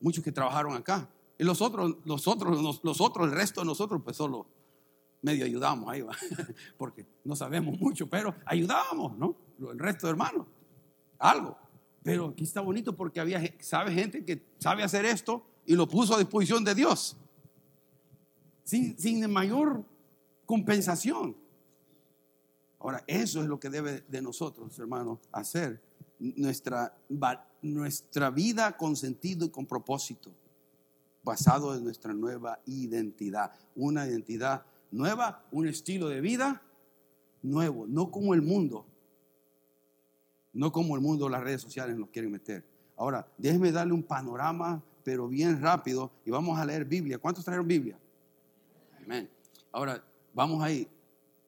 [0.00, 1.08] muchos que trabajaron acá.
[1.38, 4.46] Y los otros, los otros, los, otros, el resto de nosotros, pues solo
[5.20, 6.16] medio ayudamos ahí, va.
[6.78, 9.36] porque no sabemos mucho, pero ayudábamos, ¿no?
[9.58, 10.46] El resto de hermanos,
[11.18, 11.58] algo.
[12.02, 16.14] Pero aquí está bonito porque había, sabe gente que sabe hacer esto y lo puso
[16.14, 17.16] a disposición de Dios.
[18.64, 19.84] Sin, sin mayor
[20.46, 21.36] compensación.
[22.78, 25.82] Ahora, eso es lo que debe de nosotros, hermanos, hacer
[26.18, 26.96] nuestra,
[27.60, 30.30] nuestra vida con sentido y con propósito
[31.26, 33.50] basado en nuestra nueva identidad.
[33.74, 36.62] Una identidad nueva, un estilo de vida
[37.42, 38.86] nuevo, no como el mundo.
[40.52, 42.64] No como el mundo, las redes sociales nos quieren meter.
[42.96, 47.18] Ahora, déjeme darle un panorama, pero bien rápido, y vamos a leer Biblia.
[47.18, 47.98] ¿Cuántos trajeron Biblia?
[49.04, 49.28] Amén.
[49.72, 50.88] Ahora, vamos ahí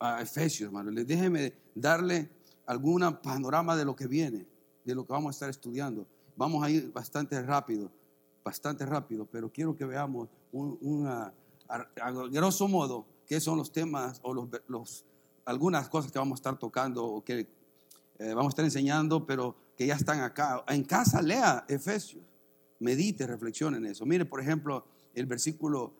[0.00, 0.90] a Efesios, hermano.
[1.04, 2.28] Déjeme darle
[2.66, 4.44] algún panorama de lo que viene,
[4.84, 6.04] de lo que vamos a estar estudiando.
[6.36, 7.90] Vamos a ir bastante rápido
[8.44, 11.32] bastante rápido, pero quiero que veamos una,
[11.68, 15.04] a, grosso modo qué son los temas o los,
[15.44, 17.46] algunas cosas que vamos a estar tocando o que
[18.18, 20.64] eh, vamos a estar enseñando, pero que ya están acá.
[20.68, 22.24] En casa lea Efesios,
[22.80, 24.06] medite, reflexione en eso.
[24.06, 25.92] Mire, por ejemplo, el versículo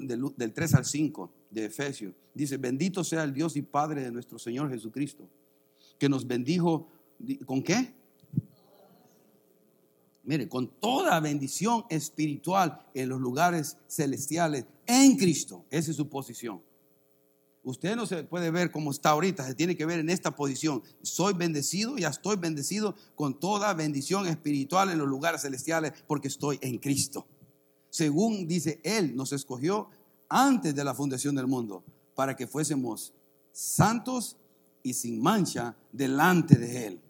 [0.00, 2.14] del, del 3 al 5 de Efesios.
[2.34, 5.28] Dice, bendito sea el Dios y Padre de nuestro Señor Jesucristo,
[5.98, 6.88] que nos bendijo,
[7.46, 7.94] ¿con qué?
[10.24, 15.64] Mire, con toda bendición espiritual en los lugares celestiales en Cristo.
[15.70, 16.62] Esa es su posición.
[17.62, 20.82] Usted no se puede ver como está ahorita, se tiene que ver en esta posición.
[21.02, 26.58] Soy bendecido, ya estoy bendecido con toda bendición espiritual en los lugares celestiales porque estoy
[26.60, 27.26] en Cristo.
[27.88, 29.88] Según dice Él, nos escogió
[30.28, 31.82] antes de la fundación del mundo
[32.14, 33.14] para que fuésemos
[33.52, 34.36] santos
[34.82, 37.00] y sin mancha delante de Él.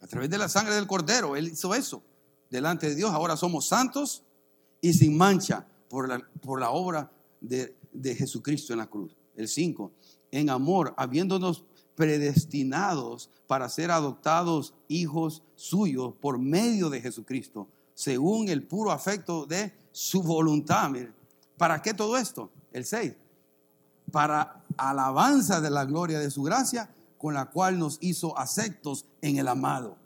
[0.00, 2.02] A través de la sangre del Cordero, Él hizo eso
[2.50, 3.10] delante de Dios.
[3.12, 4.22] Ahora somos santos
[4.80, 9.16] y sin mancha por la, por la obra de, de Jesucristo en la cruz.
[9.36, 9.90] El 5,
[10.30, 11.64] en amor, habiéndonos
[11.94, 19.72] predestinados para ser adoptados hijos suyos por medio de Jesucristo, según el puro afecto de
[19.92, 20.90] su voluntad.
[21.56, 22.50] ¿Para qué todo esto?
[22.72, 23.14] El 6.
[24.10, 29.38] Para alabanza de la gloria de su gracia, con la cual nos hizo aceptos en
[29.38, 29.96] el amado.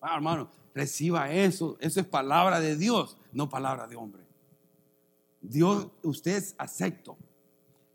[0.00, 0.48] Ah, hermano,
[0.78, 1.76] reciba eso.
[1.80, 4.22] Eso es palabra de Dios, no palabra de hombre.
[5.40, 7.16] Dios, usted es acepto.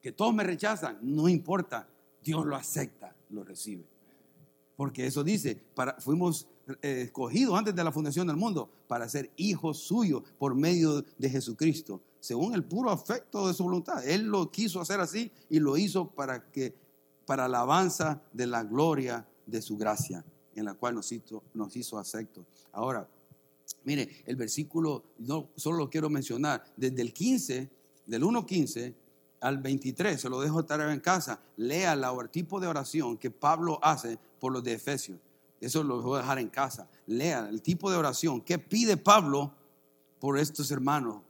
[0.02, 1.88] Que todos me rechazan, no importa.
[2.22, 3.86] Dios lo acepta, lo recibe.
[4.76, 6.48] Porque eso dice, para, fuimos
[6.82, 11.30] eh, escogidos antes de la fundación del mundo para ser hijos suyos por medio de
[11.30, 14.06] Jesucristo, según el puro afecto de su voluntad.
[14.06, 16.76] Él lo quiso hacer así y lo hizo para que
[17.26, 20.26] para alabanza de la gloria de su gracia,
[20.56, 22.46] en la cual nos hizo, nos hizo aceptos.
[22.74, 23.08] Ahora,
[23.86, 27.70] mire, el versículo, no solo lo quiero mencionar, desde el 15,
[28.06, 28.94] del 1.15
[29.40, 33.80] al 23, se lo dejo estar en casa, lea el tipo de oración que Pablo
[33.82, 35.20] hace por los de Efesios.
[35.64, 36.90] Eso lo voy a dejar en casa.
[37.08, 39.54] Lea el tipo de oración que pide Pablo
[40.20, 41.22] por estos hermanos.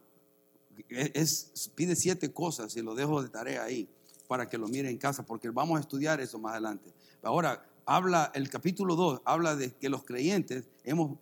[0.89, 3.87] Es, pide siete cosas y lo dejo de tarea ahí
[4.27, 6.91] para que lo mire en casa, porque vamos a estudiar eso más adelante.
[7.21, 11.17] Ahora, habla, el capítulo 2 habla de que los creyentes hemos,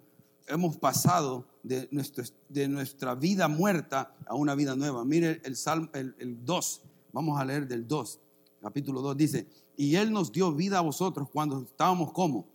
[0.47, 5.05] hemos pasado de, nuestro, de nuestra vida muerta a una vida nueva.
[5.05, 6.81] Mire el, salmo, el, 2,
[7.13, 8.19] vamos a leer del 2,
[8.61, 12.47] capítulo 2, dice, y Él nos dio vida a vosotros cuando estábamos como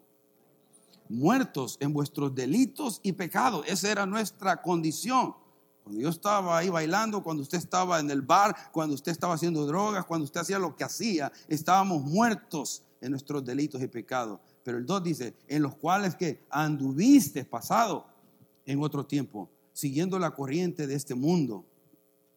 [1.09, 3.64] muertos en vuestros delitos y pecados.
[3.66, 5.34] Esa era nuestra condición.
[5.82, 9.66] Cuando yo estaba ahí bailando, cuando usted estaba en el bar, cuando usted estaba haciendo
[9.66, 14.41] drogas, cuando usted hacía lo que hacía, estábamos muertos en nuestros delitos y pecados.
[14.66, 18.04] Pero el 2 dice, en los cuales que anduviste pasado
[18.64, 21.64] en otro tiempo, siguiendo la corriente de este mundo.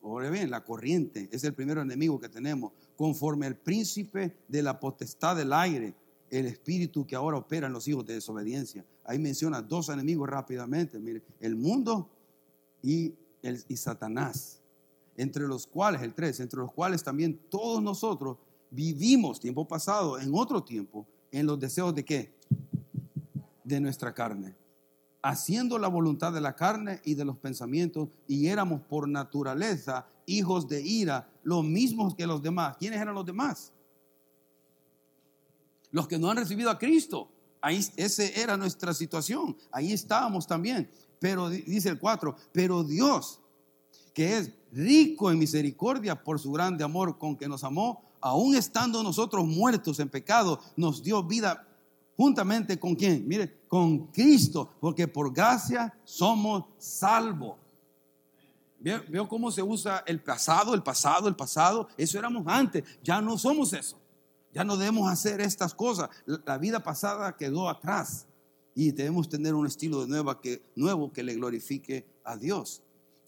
[0.04, 4.80] Ahora bien, la corriente es el primer enemigo que tenemos, conforme al príncipe de la
[4.80, 5.96] potestad del aire,
[6.30, 8.86] el espíritu que ahora opera en los hijos de desobediencia.
[9.06, 12.12] Ahí menciona dos enemigos rápidamente, mire, el mundo
[12.84, 13.12] y
[13.42, 14.62] y Satanás,
[15.18, 18.38] entre los cuales, el 3, entre los cuales también todos nosotros
[18.70, 22.34] vivimos tiempo pasado, en otro tiempo, en los deseos de qué?
[23.64, 24.56] De nuestra carne,
[25.22, 30.68] haciendo la voluntad de la carne y de los pensamientos, y éramos por naturaleza hijos
[30.68, 32.78] de ira, los mismos que los demás.
[32.78, 33.74] ¿Quiénes eran los demás?
[35.92, 37.30] Los que no han recibido a Cristo.
[37.62, 39.58] Ahí, esa era nuestra situación.
[39.72, 40.90] Ahí estábamos también.
[41.20, 43.42] Pero dice el 4, pero Dios,
[44.14, 49.02] que es rico en misericordia por su grande amor con que nos amó, aún estando
[49.04, 51.66] nosotros muertos en pecado, nos dio vida
[52.16, 53.28] juntamente con quién?
[53.28, 57.58] Mire, con Cristo, porque por gracia somos salvos.
[58.80, 61.90] ¿Veo, cómo se usa el pasado, el pasado, el pasado?
[61.98, 63.98] Eso éramos antes, ya no somos eso.
[64.54, 66.10] Ya no debemos hacer estas cosas.
[66.26, 68.26] La vida pasada quedó atrás
[68.74, 72.82] y debemos tener un estilo de que, nuevo que le glorifique a Dios.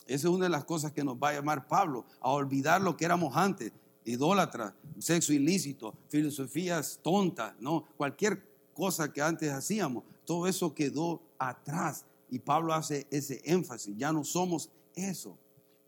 [0.07, 2.97] Esa es una de las cosas que nos va a llamar Pablo, a olvidar lo
[2.97, 3.71] que éramos antes,
[4.05, 7.85] idólatras, sexo ilícito, filosofías tontas, ¿no?
[7.97, 8.41] Cualquier
[8.73, 12.05] cosa que antes hacíamos, todo eso quedó atrás.
[12.29, 15.37] Y Pablo hace ese énfasis, ya no somos eso.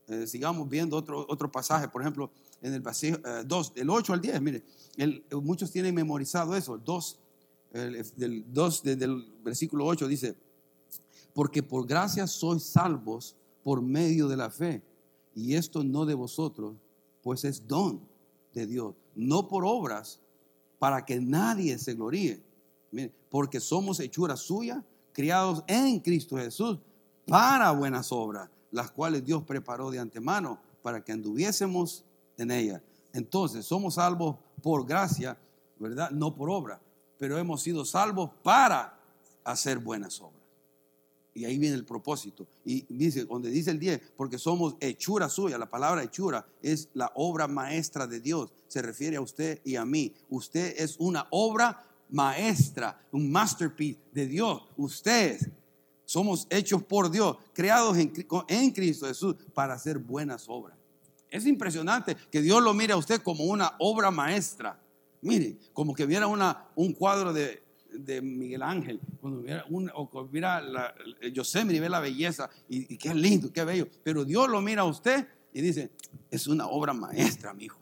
[0.07, 2.29] Eh, sigamos viendo otro, otro pasaje, por ejemplo,
[2.61, 4.63] en el 2, eh, del 8 al 10, mire,
[5.41, 7.19] muchos tienen memorizado eso, 2
[7.71, 10.35] del 2, desde el versículo 8 dice,
[11.33, 14.81] porque por gracia sois salvos por medio de la fe,
[15.35, 16.75] y esto no de vosotros,
[17.23, 18.01] pues es don
[18.53, 20.19] de Dios, no por obras,
[20.77, 22.43] para que nadie se gloríe,
[23.29, 26.77] porque somos hechura suya, criados en Cristo Jesús,
[27.25, 32.03] para buenas obras, las cuales Dios preparó de antemano para que anduviésemos
[32.37, 32.81] en ellas.
[33.13, 35.37] Entonces, somos salvos por gracia,
[35.79, 36.11] ¿verdad?
[36.11, 36.79] No por obra
[37.23, 38.99] pero hemos sido salvos para
[39.45, 40.42] hacer buenas obras.
[41.35, 42.47] Y ahí viene el propósito.
[42.63, 47.11] Y dice, donde dice el 10, porque somos hechura suya, la palabra hechura es la
[47.15, 48.53] obra maestra de Dios.
[48.67, 50.13] Se refiere a usted y a mí.
[50.29, 54.61] Usted es una obra maestra, un masterpiece de Dios.
[54.77, 55.49] Ustedes
[56.05, 58.13] somos hechos por Dios, creados en,
[58.47, 60.77] en Cristo Jesús para hacer buenas obras.
[61.31, 64.79] Es impresionante que Dios lo mire a usted como una obra maestra.
[65.21, 67.62] Mire, como que viera una, un cuadro de,
[68.21, 70.93] Miguel Ángel, cuando viera o viera la,
[71.31, 73.87] Yosemite, ve la belleza y, qué lindo, qué bello.
[74.03, 75.91] Pero Dios lo mira a usted y dice,
[76.29, 77.79] es una obra maestra, mi hijo.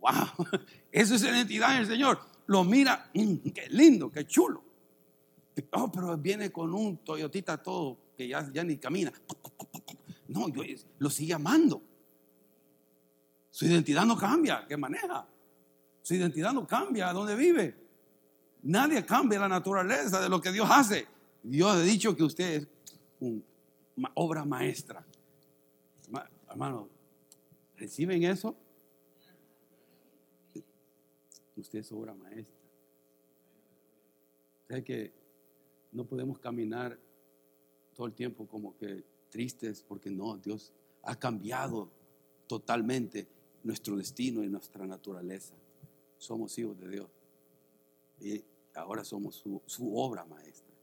[0.00, 0.46] Wow,
[0.92, 2.18] eso es la identidad del Señor.
[2.46, 4.64] Lo mira, mm, qué lindo, qué chulo.
[5.72, 9.12] Oh, pero viene con un Toyotita todo que ya, ya ni camina.
[10.28, 10.62] No, yo
[10.98, 11.82] lo sigue amando.
[13.50, 15.26] Su identidad no cambia, que maneja.
[16.02, 17.79] Su identidad no cambia a dónde vive.
[18.62, 21.06] Nadie cambia la naturaleza de lo que Dios hace.
[21.42, 22.68] Dios ha dicho que usted es
[23.18, 25.04] una obra maestra.
[26.48, 26.88] Hermano,
[27.76, 28.56] ¿reciben eso?
[31.56, 32.56] Usted es obra maestra.
[34.70, 35.12] O que
[35.92, 36.98] no podemos caminar
[37.94, 41.90] todo el tiempo como que tristes porque no, Dios ha cambiado
[42.46, 43.26] totalmente
[43.62, 45.54] nuestro destino y nuestra naturaleza.
[46.18, 47.19] Somos hijos de Dios.
[48.20, 48.44] Y
[48.74, 50.74] ahora somos su, obra maestra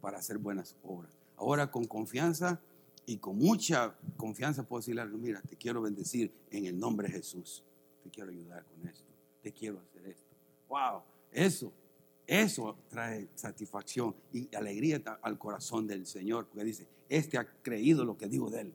[0.00, 1.10] para hacer buenas obras.
[1.36, 2.60] Ahora con confianza
[3.04, 7.14] y con mucha confianza puedo decirle algo, mira, te quiero bendecir en el nombre de
[7.14, 7.62] Jesús.
[8.02, 9.04] Te quiero ayudar con esto.
[9.42, 10.34] Te quiero hacer esto.
[10.68, 11.72] Wow, eso,
[12.26, 18.16] eso trae satisfacción y alegría al corazón del Señor, porque dice, este ha creído lo
[18.16, 18.74] que digo de él.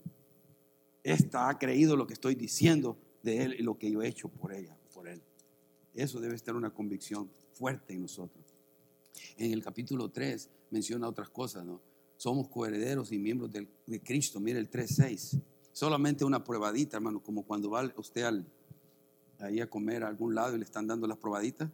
[1.03, 4.29] Esta ha creído lo que estoy diciendo de él y lo que yo he hecho
[4.29, 5.21] por ella, por él.
[5.93, 7.29] Eso debe estar una convicción
[7.61, 8.43] fuerte en nosotros.
[9.37, 11.79] En el capítulo 3 menciona otras cosas, ¿no?
[12.17, 14.39] somos coherederos y miembros de Cristo.
[14.39, 15.39] Mire el 3.6.
[15.71, 18.43] Solamente una probadita, hermano, como cuando va usted
[19.39, 21.69] ahí a comer a algún lado y le están dando las probaditas.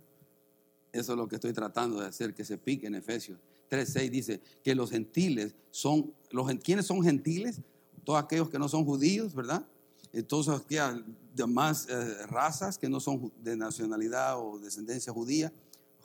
[0.92, 3.40] Eso es lo que estoy tratando de hacer, que se pique en Efesios.
[3.70, 7.62] 3.6 dice que los gentiles son, los, ¿quiénes son gentiles?
[8.04, 9.66] Todos aquellos que no son judíos, ¿verdad?
[10.28, 11.02] Todas aquellas
[11.34, 15.52] demás eh, razas que no son de nacionalidad o descendencia judía,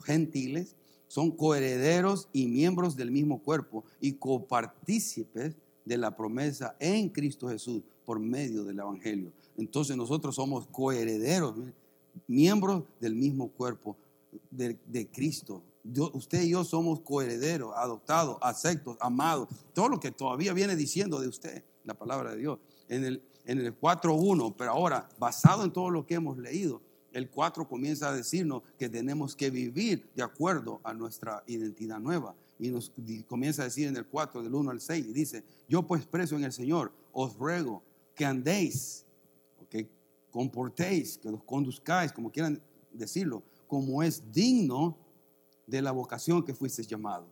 [0.03, 0.75] gentiles
[1.07, 7.83] son coherederos y miembros del mismo cuerpo y copartícipes de la promesa en Cristo Jesús
[8.05, 9.31] por medio del Evangelio.
[9.57, 11.55] Entonces nosotros somos coherederos,
[12.27, 13.95] miembros del mismo cuerpo
[14.49, 15.61] de, Cristo.
[16.13, 19.49] usted y yo somos coherederos, adoptados, aceptos, amados.
[19.73, 22.59] Todo lo que todavía viene diciendo de usted, la palabra de Dios.
[22.89, 26.81] En el, en el 4.1, pero ahora, basado en todo lo que hemos leído,
[27.13, 32.35] el 4 comienza a decirnos que tenemos que vivir de acuerdo a nuestra identidad nueva.
[32.59, 32.91] Y nos
[33.27, 36.35] comienza a decir en el 4, del 1 al 6, y dice, yo pues preso
[36.35, 37.83] en el Señor, os ruego
[38.15, 39.05] que andéis,
[39.69, 39.87] que
[40.31, 42.61] comportéis, que los conduzcáis, como quieran
[42.91, 44.97] decirlo, como es digno
[45.67, 47.27] de la vocación que fuisteis llamado.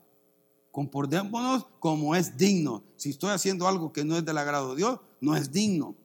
[0.72, 2.84] Comportémonos como es digno.
[2.96, 5.96] Si estoy haciendo algo que no es del agrado de Dios, no es digno.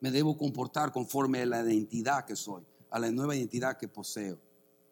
[0.00, 2.62] Me debo comportar conforme a la identidad que soy
[2.94, 4.38] a la nueva identidad que poseo.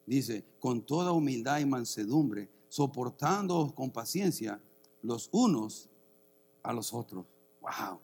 [0.05, 4.61] Dice, con toda humildad y mansedumbre, soportando con paciencia
[5.03, 5.88] los unos
[6.64, 7.24] a los otros.
[7.61, 8.00] Wow.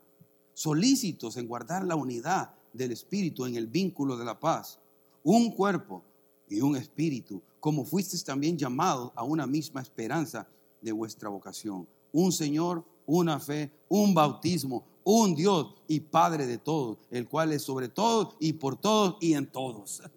[0.54, 4.78] Solícitos en guardar la unidad del espíritu en el vínculo de la paz.
[5.24, 6.04] Un cuerpo
[6.48, 10.46] y un espíritu, como fuisteis también llamados a una misma esperanza
[10.80, 11.88] de vuestra vocación.
[12.12, 17.62] Un Señor, una fe, un bautismo, un Dios y Padre de todos, el cual es
[17.62, 20.02] sobre todos y por todos y en todos.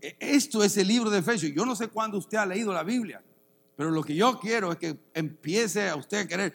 [0.00, 1.50] E, esto es el libro de Efesios.
[1.52, 3.20] Yo no sé cuándo usted ha leído la Biblia,
[3.74, 6.54] pero lo que yo quiero es que empiece a usted a querer,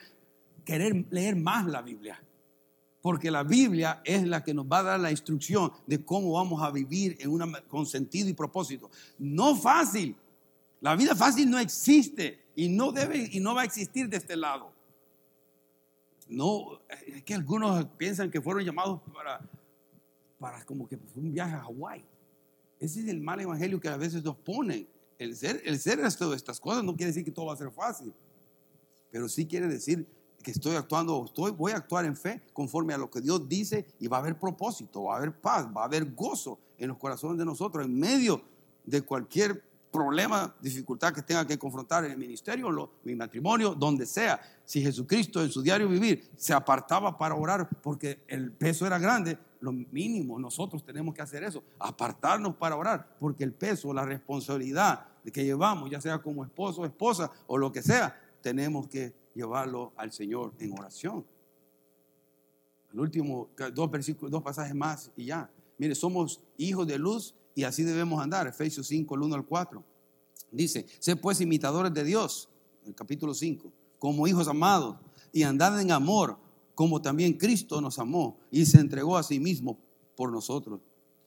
[0.64, 2.24] querer leer más la Biblia.
[3.02, 6.64] Porque la Biblia es la que nos va a dar la instrucción de cómo vamos
[6.64, 8.90] a vivir en una, con sentido y propósito.
[9.20, 10.16] No fácil.
[10.80, 14.38] La vida fácil no existe y no debe y no va a existir de este
[14.38, 14.73] lado.
[16.28, 19.42] No, es que algunos piensan que fueron llamados para,
[20.40, 22.04] para como que fue un viaje a Hawái.
[22.80, 24.88] Ese es el mal evangelio que a veces nos ponen.
[25.18, 27.58] El ser, el ser esto, de estas cosas no quiere decir que todo va a
[27.58, 28.14] ser fácil,
[29.12, 30.06] pero sí quiere decir
[30.44, 33.86] que estoy actuando, estoy, voy a actuar en fe conforme a lo que Dios dice
[34.00, 36.98] y va a haber propósito, va a haber paz, va a haber gozo en los
[36.98, 38.44] corazones de nosotros en medio
[38.84, 39.64] de cualquier
[39.94, 44.42] problema, dificultad que tenga que confrontar en el ministerio, en mi matrimonio, donde sea.
[44.66, 49.38] Si Jesucristo en su diario vivir se apartaba para orar porque el peso era grande,
[49.62, 55.06] lo mínimo nosotros tenemos que hacer eso, apartarnos para orar, porque el peso, la responsabilidad
[55.32, 60.12] que llevamos, ya sea como esposo, esposa o lo que sea, tenemos que llevarlo al
[60.12, 61.24] Señor en oración.
[62.92, 65.50] El último, dos versículos, dos pasajes más y ya.
[65.78, 68.48] Mire, somos hijos de luz y así debemos andar.
[68.48, 69.84] Efesios 5, el 1 al 4.
[70.52, 72.50] Dice, sé pues imitadores de Dios,
[72.86, 74.98] el capítulo 5, como hijos amados,
[75.32, 76.38] y andad en amor,
[76.76, 79.80] como también Cristo nos amó y se entregó a sí mismo
[80.16, 80.82] por nosotros.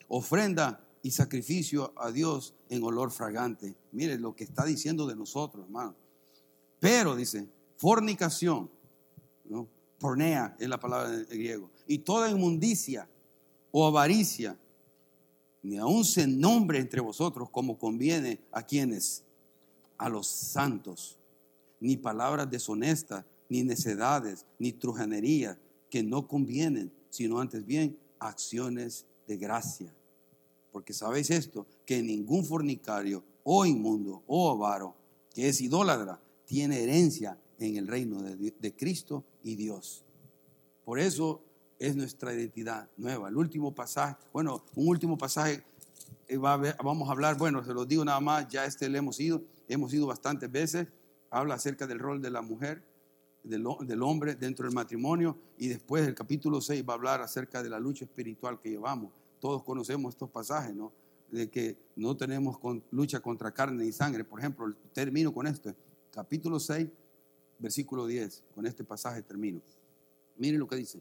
[0.09, 3.75] Ofrenda y sacrificio a Dios en olor fragante.
[3.93, 5.95] Mire lo que está diciendo de nosotros, hermano.
[6.79, 8.71] Pero dice, fornicación,
[9.45, 9.69] ¿no?
[9.99, 13.09] pornea es la palabra en griego, y toda inmundicia
[13.71, 14.59] o avaricia
[15.67, 19.25] ni aún se nombre entre vosotros como conviene a quienes,
[19.99, 21.19] a los santos,
[21.81, 25.59] ni palabras deshonestas, ni necedades, ni trujanería
[25.91, 29.93] que no convienen, sino antes bien acciones de gracia.
[30.71, 34.95] Porque sabéis esto, que ningún fornicario o inmundo o avaro
[35.35, 40.05] que es idólatra tiene herencia en el reino de, de Cristo y Dios.
[40.85, 41.43] Por eso
[41.79, 43.29] es nuestra identidad nueva.
[43.29, 45.63] El último pasaje, bueno, un último pasaje
[46.29, 49.43] eh, vamos a hablar, bueno, se los digo nada más, ya este le hemos ido,
[49.69, 50.89] hemos ido bastantes veces,
[51.31, 52.83] habla acerca del rol de la mujer,
[53.45, 57.63] del, del hombre dentro del matrimonio, y después el capítulo 6 va a hablar acerca
[57.63, 59.13] de la lucha espiritual que llevamos.
[59.41, 60.93] Todos conocemos estos pasajes, ¿no?
[61.31, 64.25] De que no tenemos con- lucha contra carne y sangre.
[64.25, 65.73] Por ejemplo, termino con esto,
[66.13, 66.89] capítulo 6,
[67.59, 69.61] versículo 10, con este pasaje termino.
[70.37, 71.01] Miren lo que dice.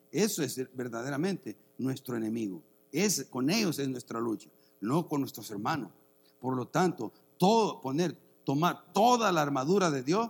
[0.11, 2.61] Eso es verdaderamente nuestro enemigo.
[2.91, 4.49] Es, con ellos es nuestra lucha,
[4.81, 5.91] no con nuestros hermanos.
[6.39, 10.29] Por lo tanto, todo, poner, tomar toda la armadura de Dios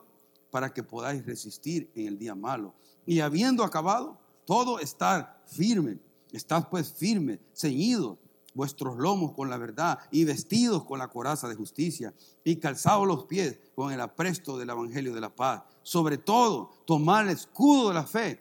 [0.51, 2.73] para que podáis resistir en el día malo.
[3.05, 5.99] Y habiendo acabado, todo estar firme.
[6.31, 8.17] Estad pues firme, ceñidos
[8.53, 12.13] vuestros lomos con la verdad y vestidos con la coraza de justicia
[12.43, 15.63] y calzados los pies con el apresto del evangelio de la paz.
[15.83, 18.39] Sobre todo, tomar el escudo de la fe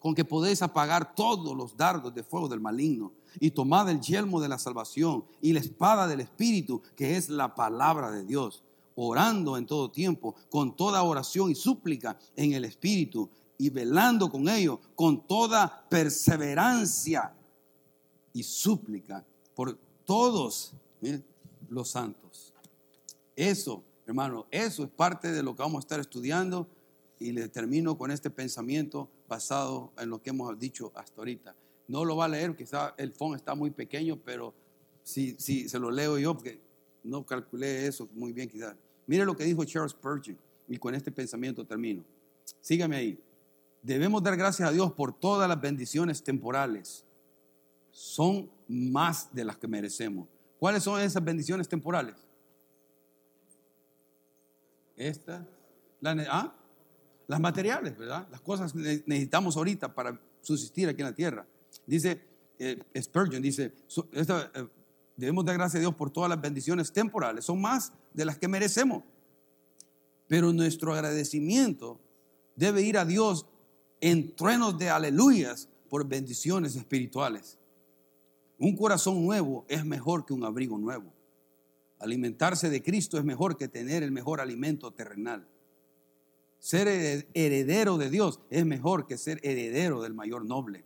[0.00, 4.40] con que podéis apagar todos los dardos de fuego del maligno y tomad el yelmo
[4.40, 8.62] de la salvación y la espada del espíritu que es la palabra de Dios,
[8.94, 13.28] orando en todo tiempo con toda oración y súplica en el espíritu
[13.58, 17.34] y velando con ello con toda perseverancia
[18.32, 19.24] y súplica
[19.54, 20.72] por todos
[21.68, 22.52] los santos.
[23.34, 26.68] Eso, hermano, eso es parte de lo que vamos a estar estudiando
[27.18, 31.54] y le termino con este pensamiento basado en lo que hemos dicho hasta ahorita.
[31.88, 34.54] No lo va a leer, quizá el fondo está muy pequeño, pero
[35.02, 36.60] si, si se lo leo yo, porque
[37.04, 38.74] no calculé eso muy bien quizás.
[39.06, 40.36] Mire lo que dijo Charles Spurgeon
[40.68, 42.04] y con este pensamiento termino.
[42.60, 43.18] Sígame ahí.
[43.82, 47.04] Debemos dar gracias a Dios por todas las bendiciones temporales.
[47.90, 50.28] Son más de las que merecemos.
[50.58, 52.16] ¿Cuáles son esas bendiciones temporales?
[54.96, 55.46] Esta,
[56.00, 56.54] la, ¿ah?
[57.26, 58.26] Las materiales, ¿verdad?
[58.30, 61.46] Las cosas que ne- necesitamos ahorita para subsistir aquí en la tierra.
[61.86, 62.20] Dice
[62.58, 63.72] eh, Spurgeon, dice,
[64.12, 64.68] eh,
[65.16, 67.44] debemos dar gracias a Dios por todas las bendiciones temporales.
[67.44, 69.02] Son más de las que merecemos.
[70.28, 72.00] Pero nuestro agradecimiento
[72.56, 73.46] debe ir a Dios
[74.00, 77.58] en truenos de aleluyas por bendiciones espirituales.
[78.58, 81.12] Un corazón nuevo es mejor que un abrigo nuevo.
[81.98, 85.46] Alimentarse de Cristo es mejor que tener el mejor alimento terrenal.
[86.66, 90.84] Ser hered- heredero de Dios es mejor que ser heredero del mayor noble.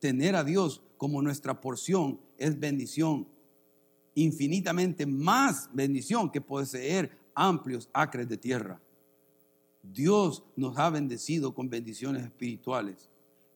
[0.00, 3.28] Tener a Dios como nuestra porción es bendición,
[4.16, 8.80] infinitamente más bendición que poseer amplios acres de tierra.
[9.84, 13.08] Dios nos ha bendecido con bendiciones espirituales.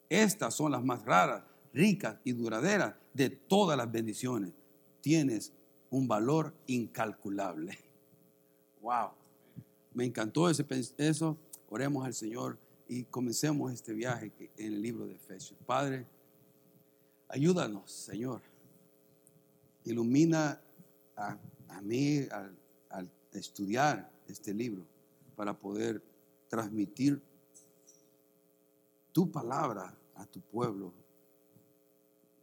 [0.07, 4.53] Estas son las más raras, ricas y duraderas de todas las bendiciones.
[5.01, 5.51] Tienes
[5.89, 7.77] un valor incalculable.
[8.81, 9.22] Wow.
[9.93, 10.65] Me encantó ese,
[10.97, 11.37] eso.
[11.69, 15.59] Oremos al Señor y comencemos este viaje en el libro de Efesios.
[15.65, 16.05] Padre,
[17.27, 18.41] ayúdanos, Señor.
[19.85, 20.61] Ilumina
[21.15, 21.37] a,
[21.69, 22.57] a mí al,
[22.89, 24.85] al estudiar este libro
[25.35, 26.01] para poder
[26.47, 27.21] transmitir
[29.11, 30.93] tu palabra a tu pueblo.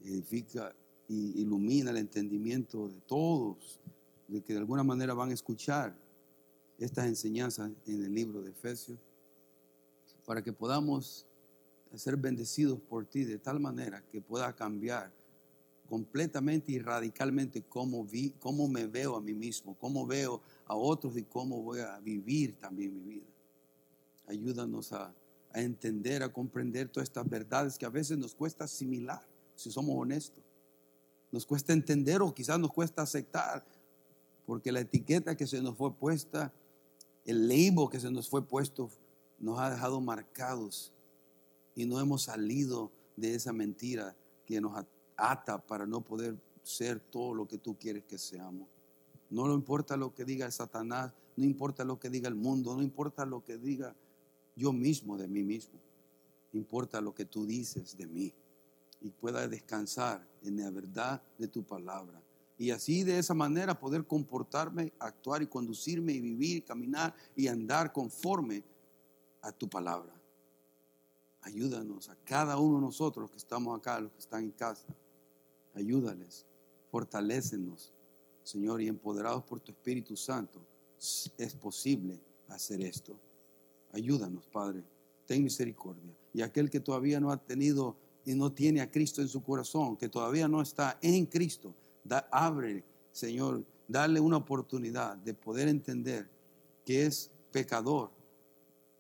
[0.03, 0.75] Edifica
[1.09, 3.81] y ilumina el entendimiento de todos,
[4.29, 5.95] de que de alguna manera van a escuchar
[6.85, 8.99] estas enseñanzas en el libro de Efesios,
[10.25, 11.27] para que podamos
[11.95, 15.13] ser bendecidos por ti de tal manera que pueda cambiar
[15.89, 21.17] completamente y radicalmente cómo, vi, cómo me veo a mí mismo, cómo veo a otros
[21.17, 23.27] y cómo voy a vivir también mi vida.
[24.29, 25.13] Ayúdanos a,
[25.53, 29.27] a entender, a comprender todas estas verdades que a veces nos cuesta asimilar,
[29.57, 30.45] si somos honestos.
[31.33, 33.65] Nos cuesta entender o quizás nos cuesta aceptar,
[34.47, 36.53] porque la etiqueta que se nos fue puesta,
[37.25, 38.91] el label que se nos fue puesto,
[39.39, 40.93] nos ha dejado marcados
[41.75, 44.85] y no hemos salido de esa mentira que nos
[45.17, 48.69] ata para no poder ser todo lo que tú quieres que seamos.
[49.29, 53.25] No importa lo que diga Satanás, no importa lo que diga el mundo, no importa
[53.25, 53.95] lo que diga
[54.57, 55.81] yo mismo de mí mismo.
[56.53, 58.35] Importa lo que tú dices de mí
[59.01, 62.21] y pueda descansar en la verdad de tu palabra.
[62.61, 67.91] Y así de esa manera poder comportarme, actuar y conducirme y vivir, caminar y andar
[67.91, 68.63] conforme
[69.41, 70.13] a tu palabra.
[71.41, 74.87] Ayúdanos a cada uno de nosotros que estamos acá, los que están en casa.
[75.73, 76.45] Ayúdales,
[76.91, 77.95] fortalécenos,
[78.43, 80.61] Señor, y empoderados por tu Espíritu Santo,
[81.39, 83.19] es posible hacer esto.
[83.91, 84.85] Ayúdanos, Padre.
[85.25, 86.15] Ten misericordia.
[86.35, 87.97] Y aquel que todavía no ha tenido
[88.27, 91.75] y no tiene a Cristo en su corazón, que todavía no está en Cristo,
[92.31, 96.29] abre, Señor, darle una oportunidad de poder entender
[96.85, 98.11] que es pecador,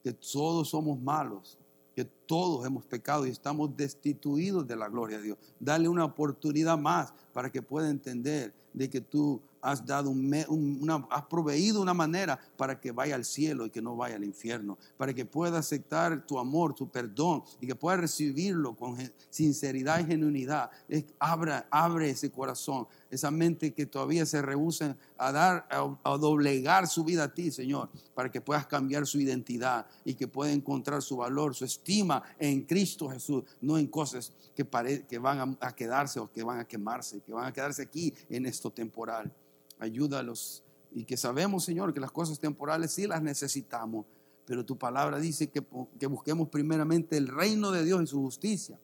[0.03, 1.59] que todos somos malos,
[1.94, 5.38] que todos hemos pecado y estamos destituidos de la gloria de Dios.
[5.59, 11.24] Dale una oportunidad más para que pueda entender de que tú has dado una, has
[11.26, 15.12] proveído una manera para que vaya al cielo y que no vaya al infierno, para
[15.12, 18.96] que pueda aceptar tu amor, tu perdón y que pueda recibirlo con
[19.28, 20.70] sinceridad y genuinidad.
[21.18, 27.04] abre, abre ese corazón, esa mente que todavía se rehúsa a dar, a, doblegar su
[27.04, 31.16] vida a ti, Señor, para que puedas cambiar su identidad y que pueda encontrar su
[31.16, 34.66] valor, su estima en Cristo Jesús, no en cosas que,
[35.08, 38.14] que van a, a quedarse o que van a quemarse, que van a quedarse aquí
[38.28, 39.32] en esto temporal
[39.81, 40.62] ayúdalos.
[40.93, 44.07] Y que sabemos, Señor, que las cosas temporales sí las necesitamos,
[44.45, 45.64] pero tu palabra dice que,
[45.99, 48.78] que busquemos primeramente el reino de Dios y su justicia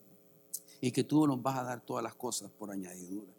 [0.80, 3.32] y que tú nos vas a dar todas las cosas por añadidura.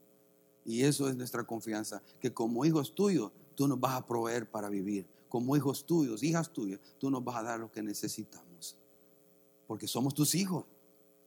[0.66, 4.70] Y eso es nuestra confianza, que como hijos tuyos, tú nos vas a proveer para
[4.70, 5.08] vivir.
[5.30, 8.78] Como hijos tuyos, hijas tuyas, tú nos vas a dar lo que necesitamos.
[9.66, 10.66] Porque somos tus hijos,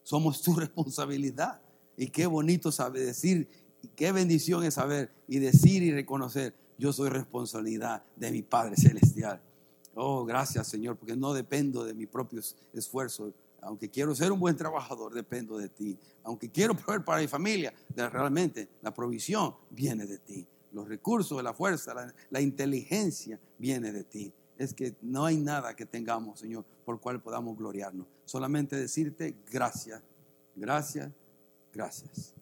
[0.03, 1.61] somos tu responsabilidad.
[1.97, 3.49] Y qué bonito sabe decir
[4.01, 9.39] qué bendición es saber y decir y reconocer, yo soy responsabilidad de mi Padre Celestial.
[9.95, 13.35] Oh, gracias Señor, porque no dependo de mis propios esfuerzos.
[13.61, 15.99] Aunque quiero ser un buen trabajador, dependo de ti.
[16.25, 20.47] Aunque quiero proveer para mi familia, realmente la provisión viene de ti.
[20.73, 21.93] Los recursos, la fuerza,
[22.31, 24.33] la, inteligencia viene de ti.
[24.57, 28.07] Es que no hay nada que tengamos, Señor, por cual podamos gloriarnos.
[28.25, 30.01] Solamente decirte gracias,
[30.57, 31.11] gracias,
[31.71, 32.33] gracias.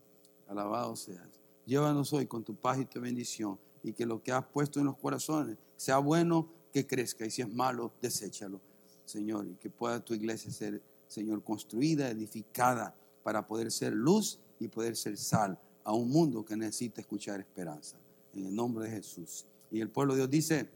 [0.46, 1.37] Alabado seas.
[1.68, 4.86] Llévanos hoy con tu paz y tu bendición y que lo que has puesto en
[4.86, 8.58] los corazones sea bueno, que crezca y si es malo, deséchalo,
[9.04, 14.68] Señor, y que pueda tu iglesia ser, Señor, construida, edificada para poder ser luz y
[14.68, 17.98] poder ser sal a un mundo que necesita escuchar esperanza.
[18.32, 19.44] En el nombre de Jesús.
[19.70, 20.70] Y el pueblo de Dios dice,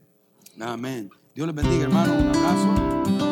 [0.59, 1.09] amén.
[1.33, 2.13] Dios les bendiga, hermano.
[2.13, 3.22] Un abrazo.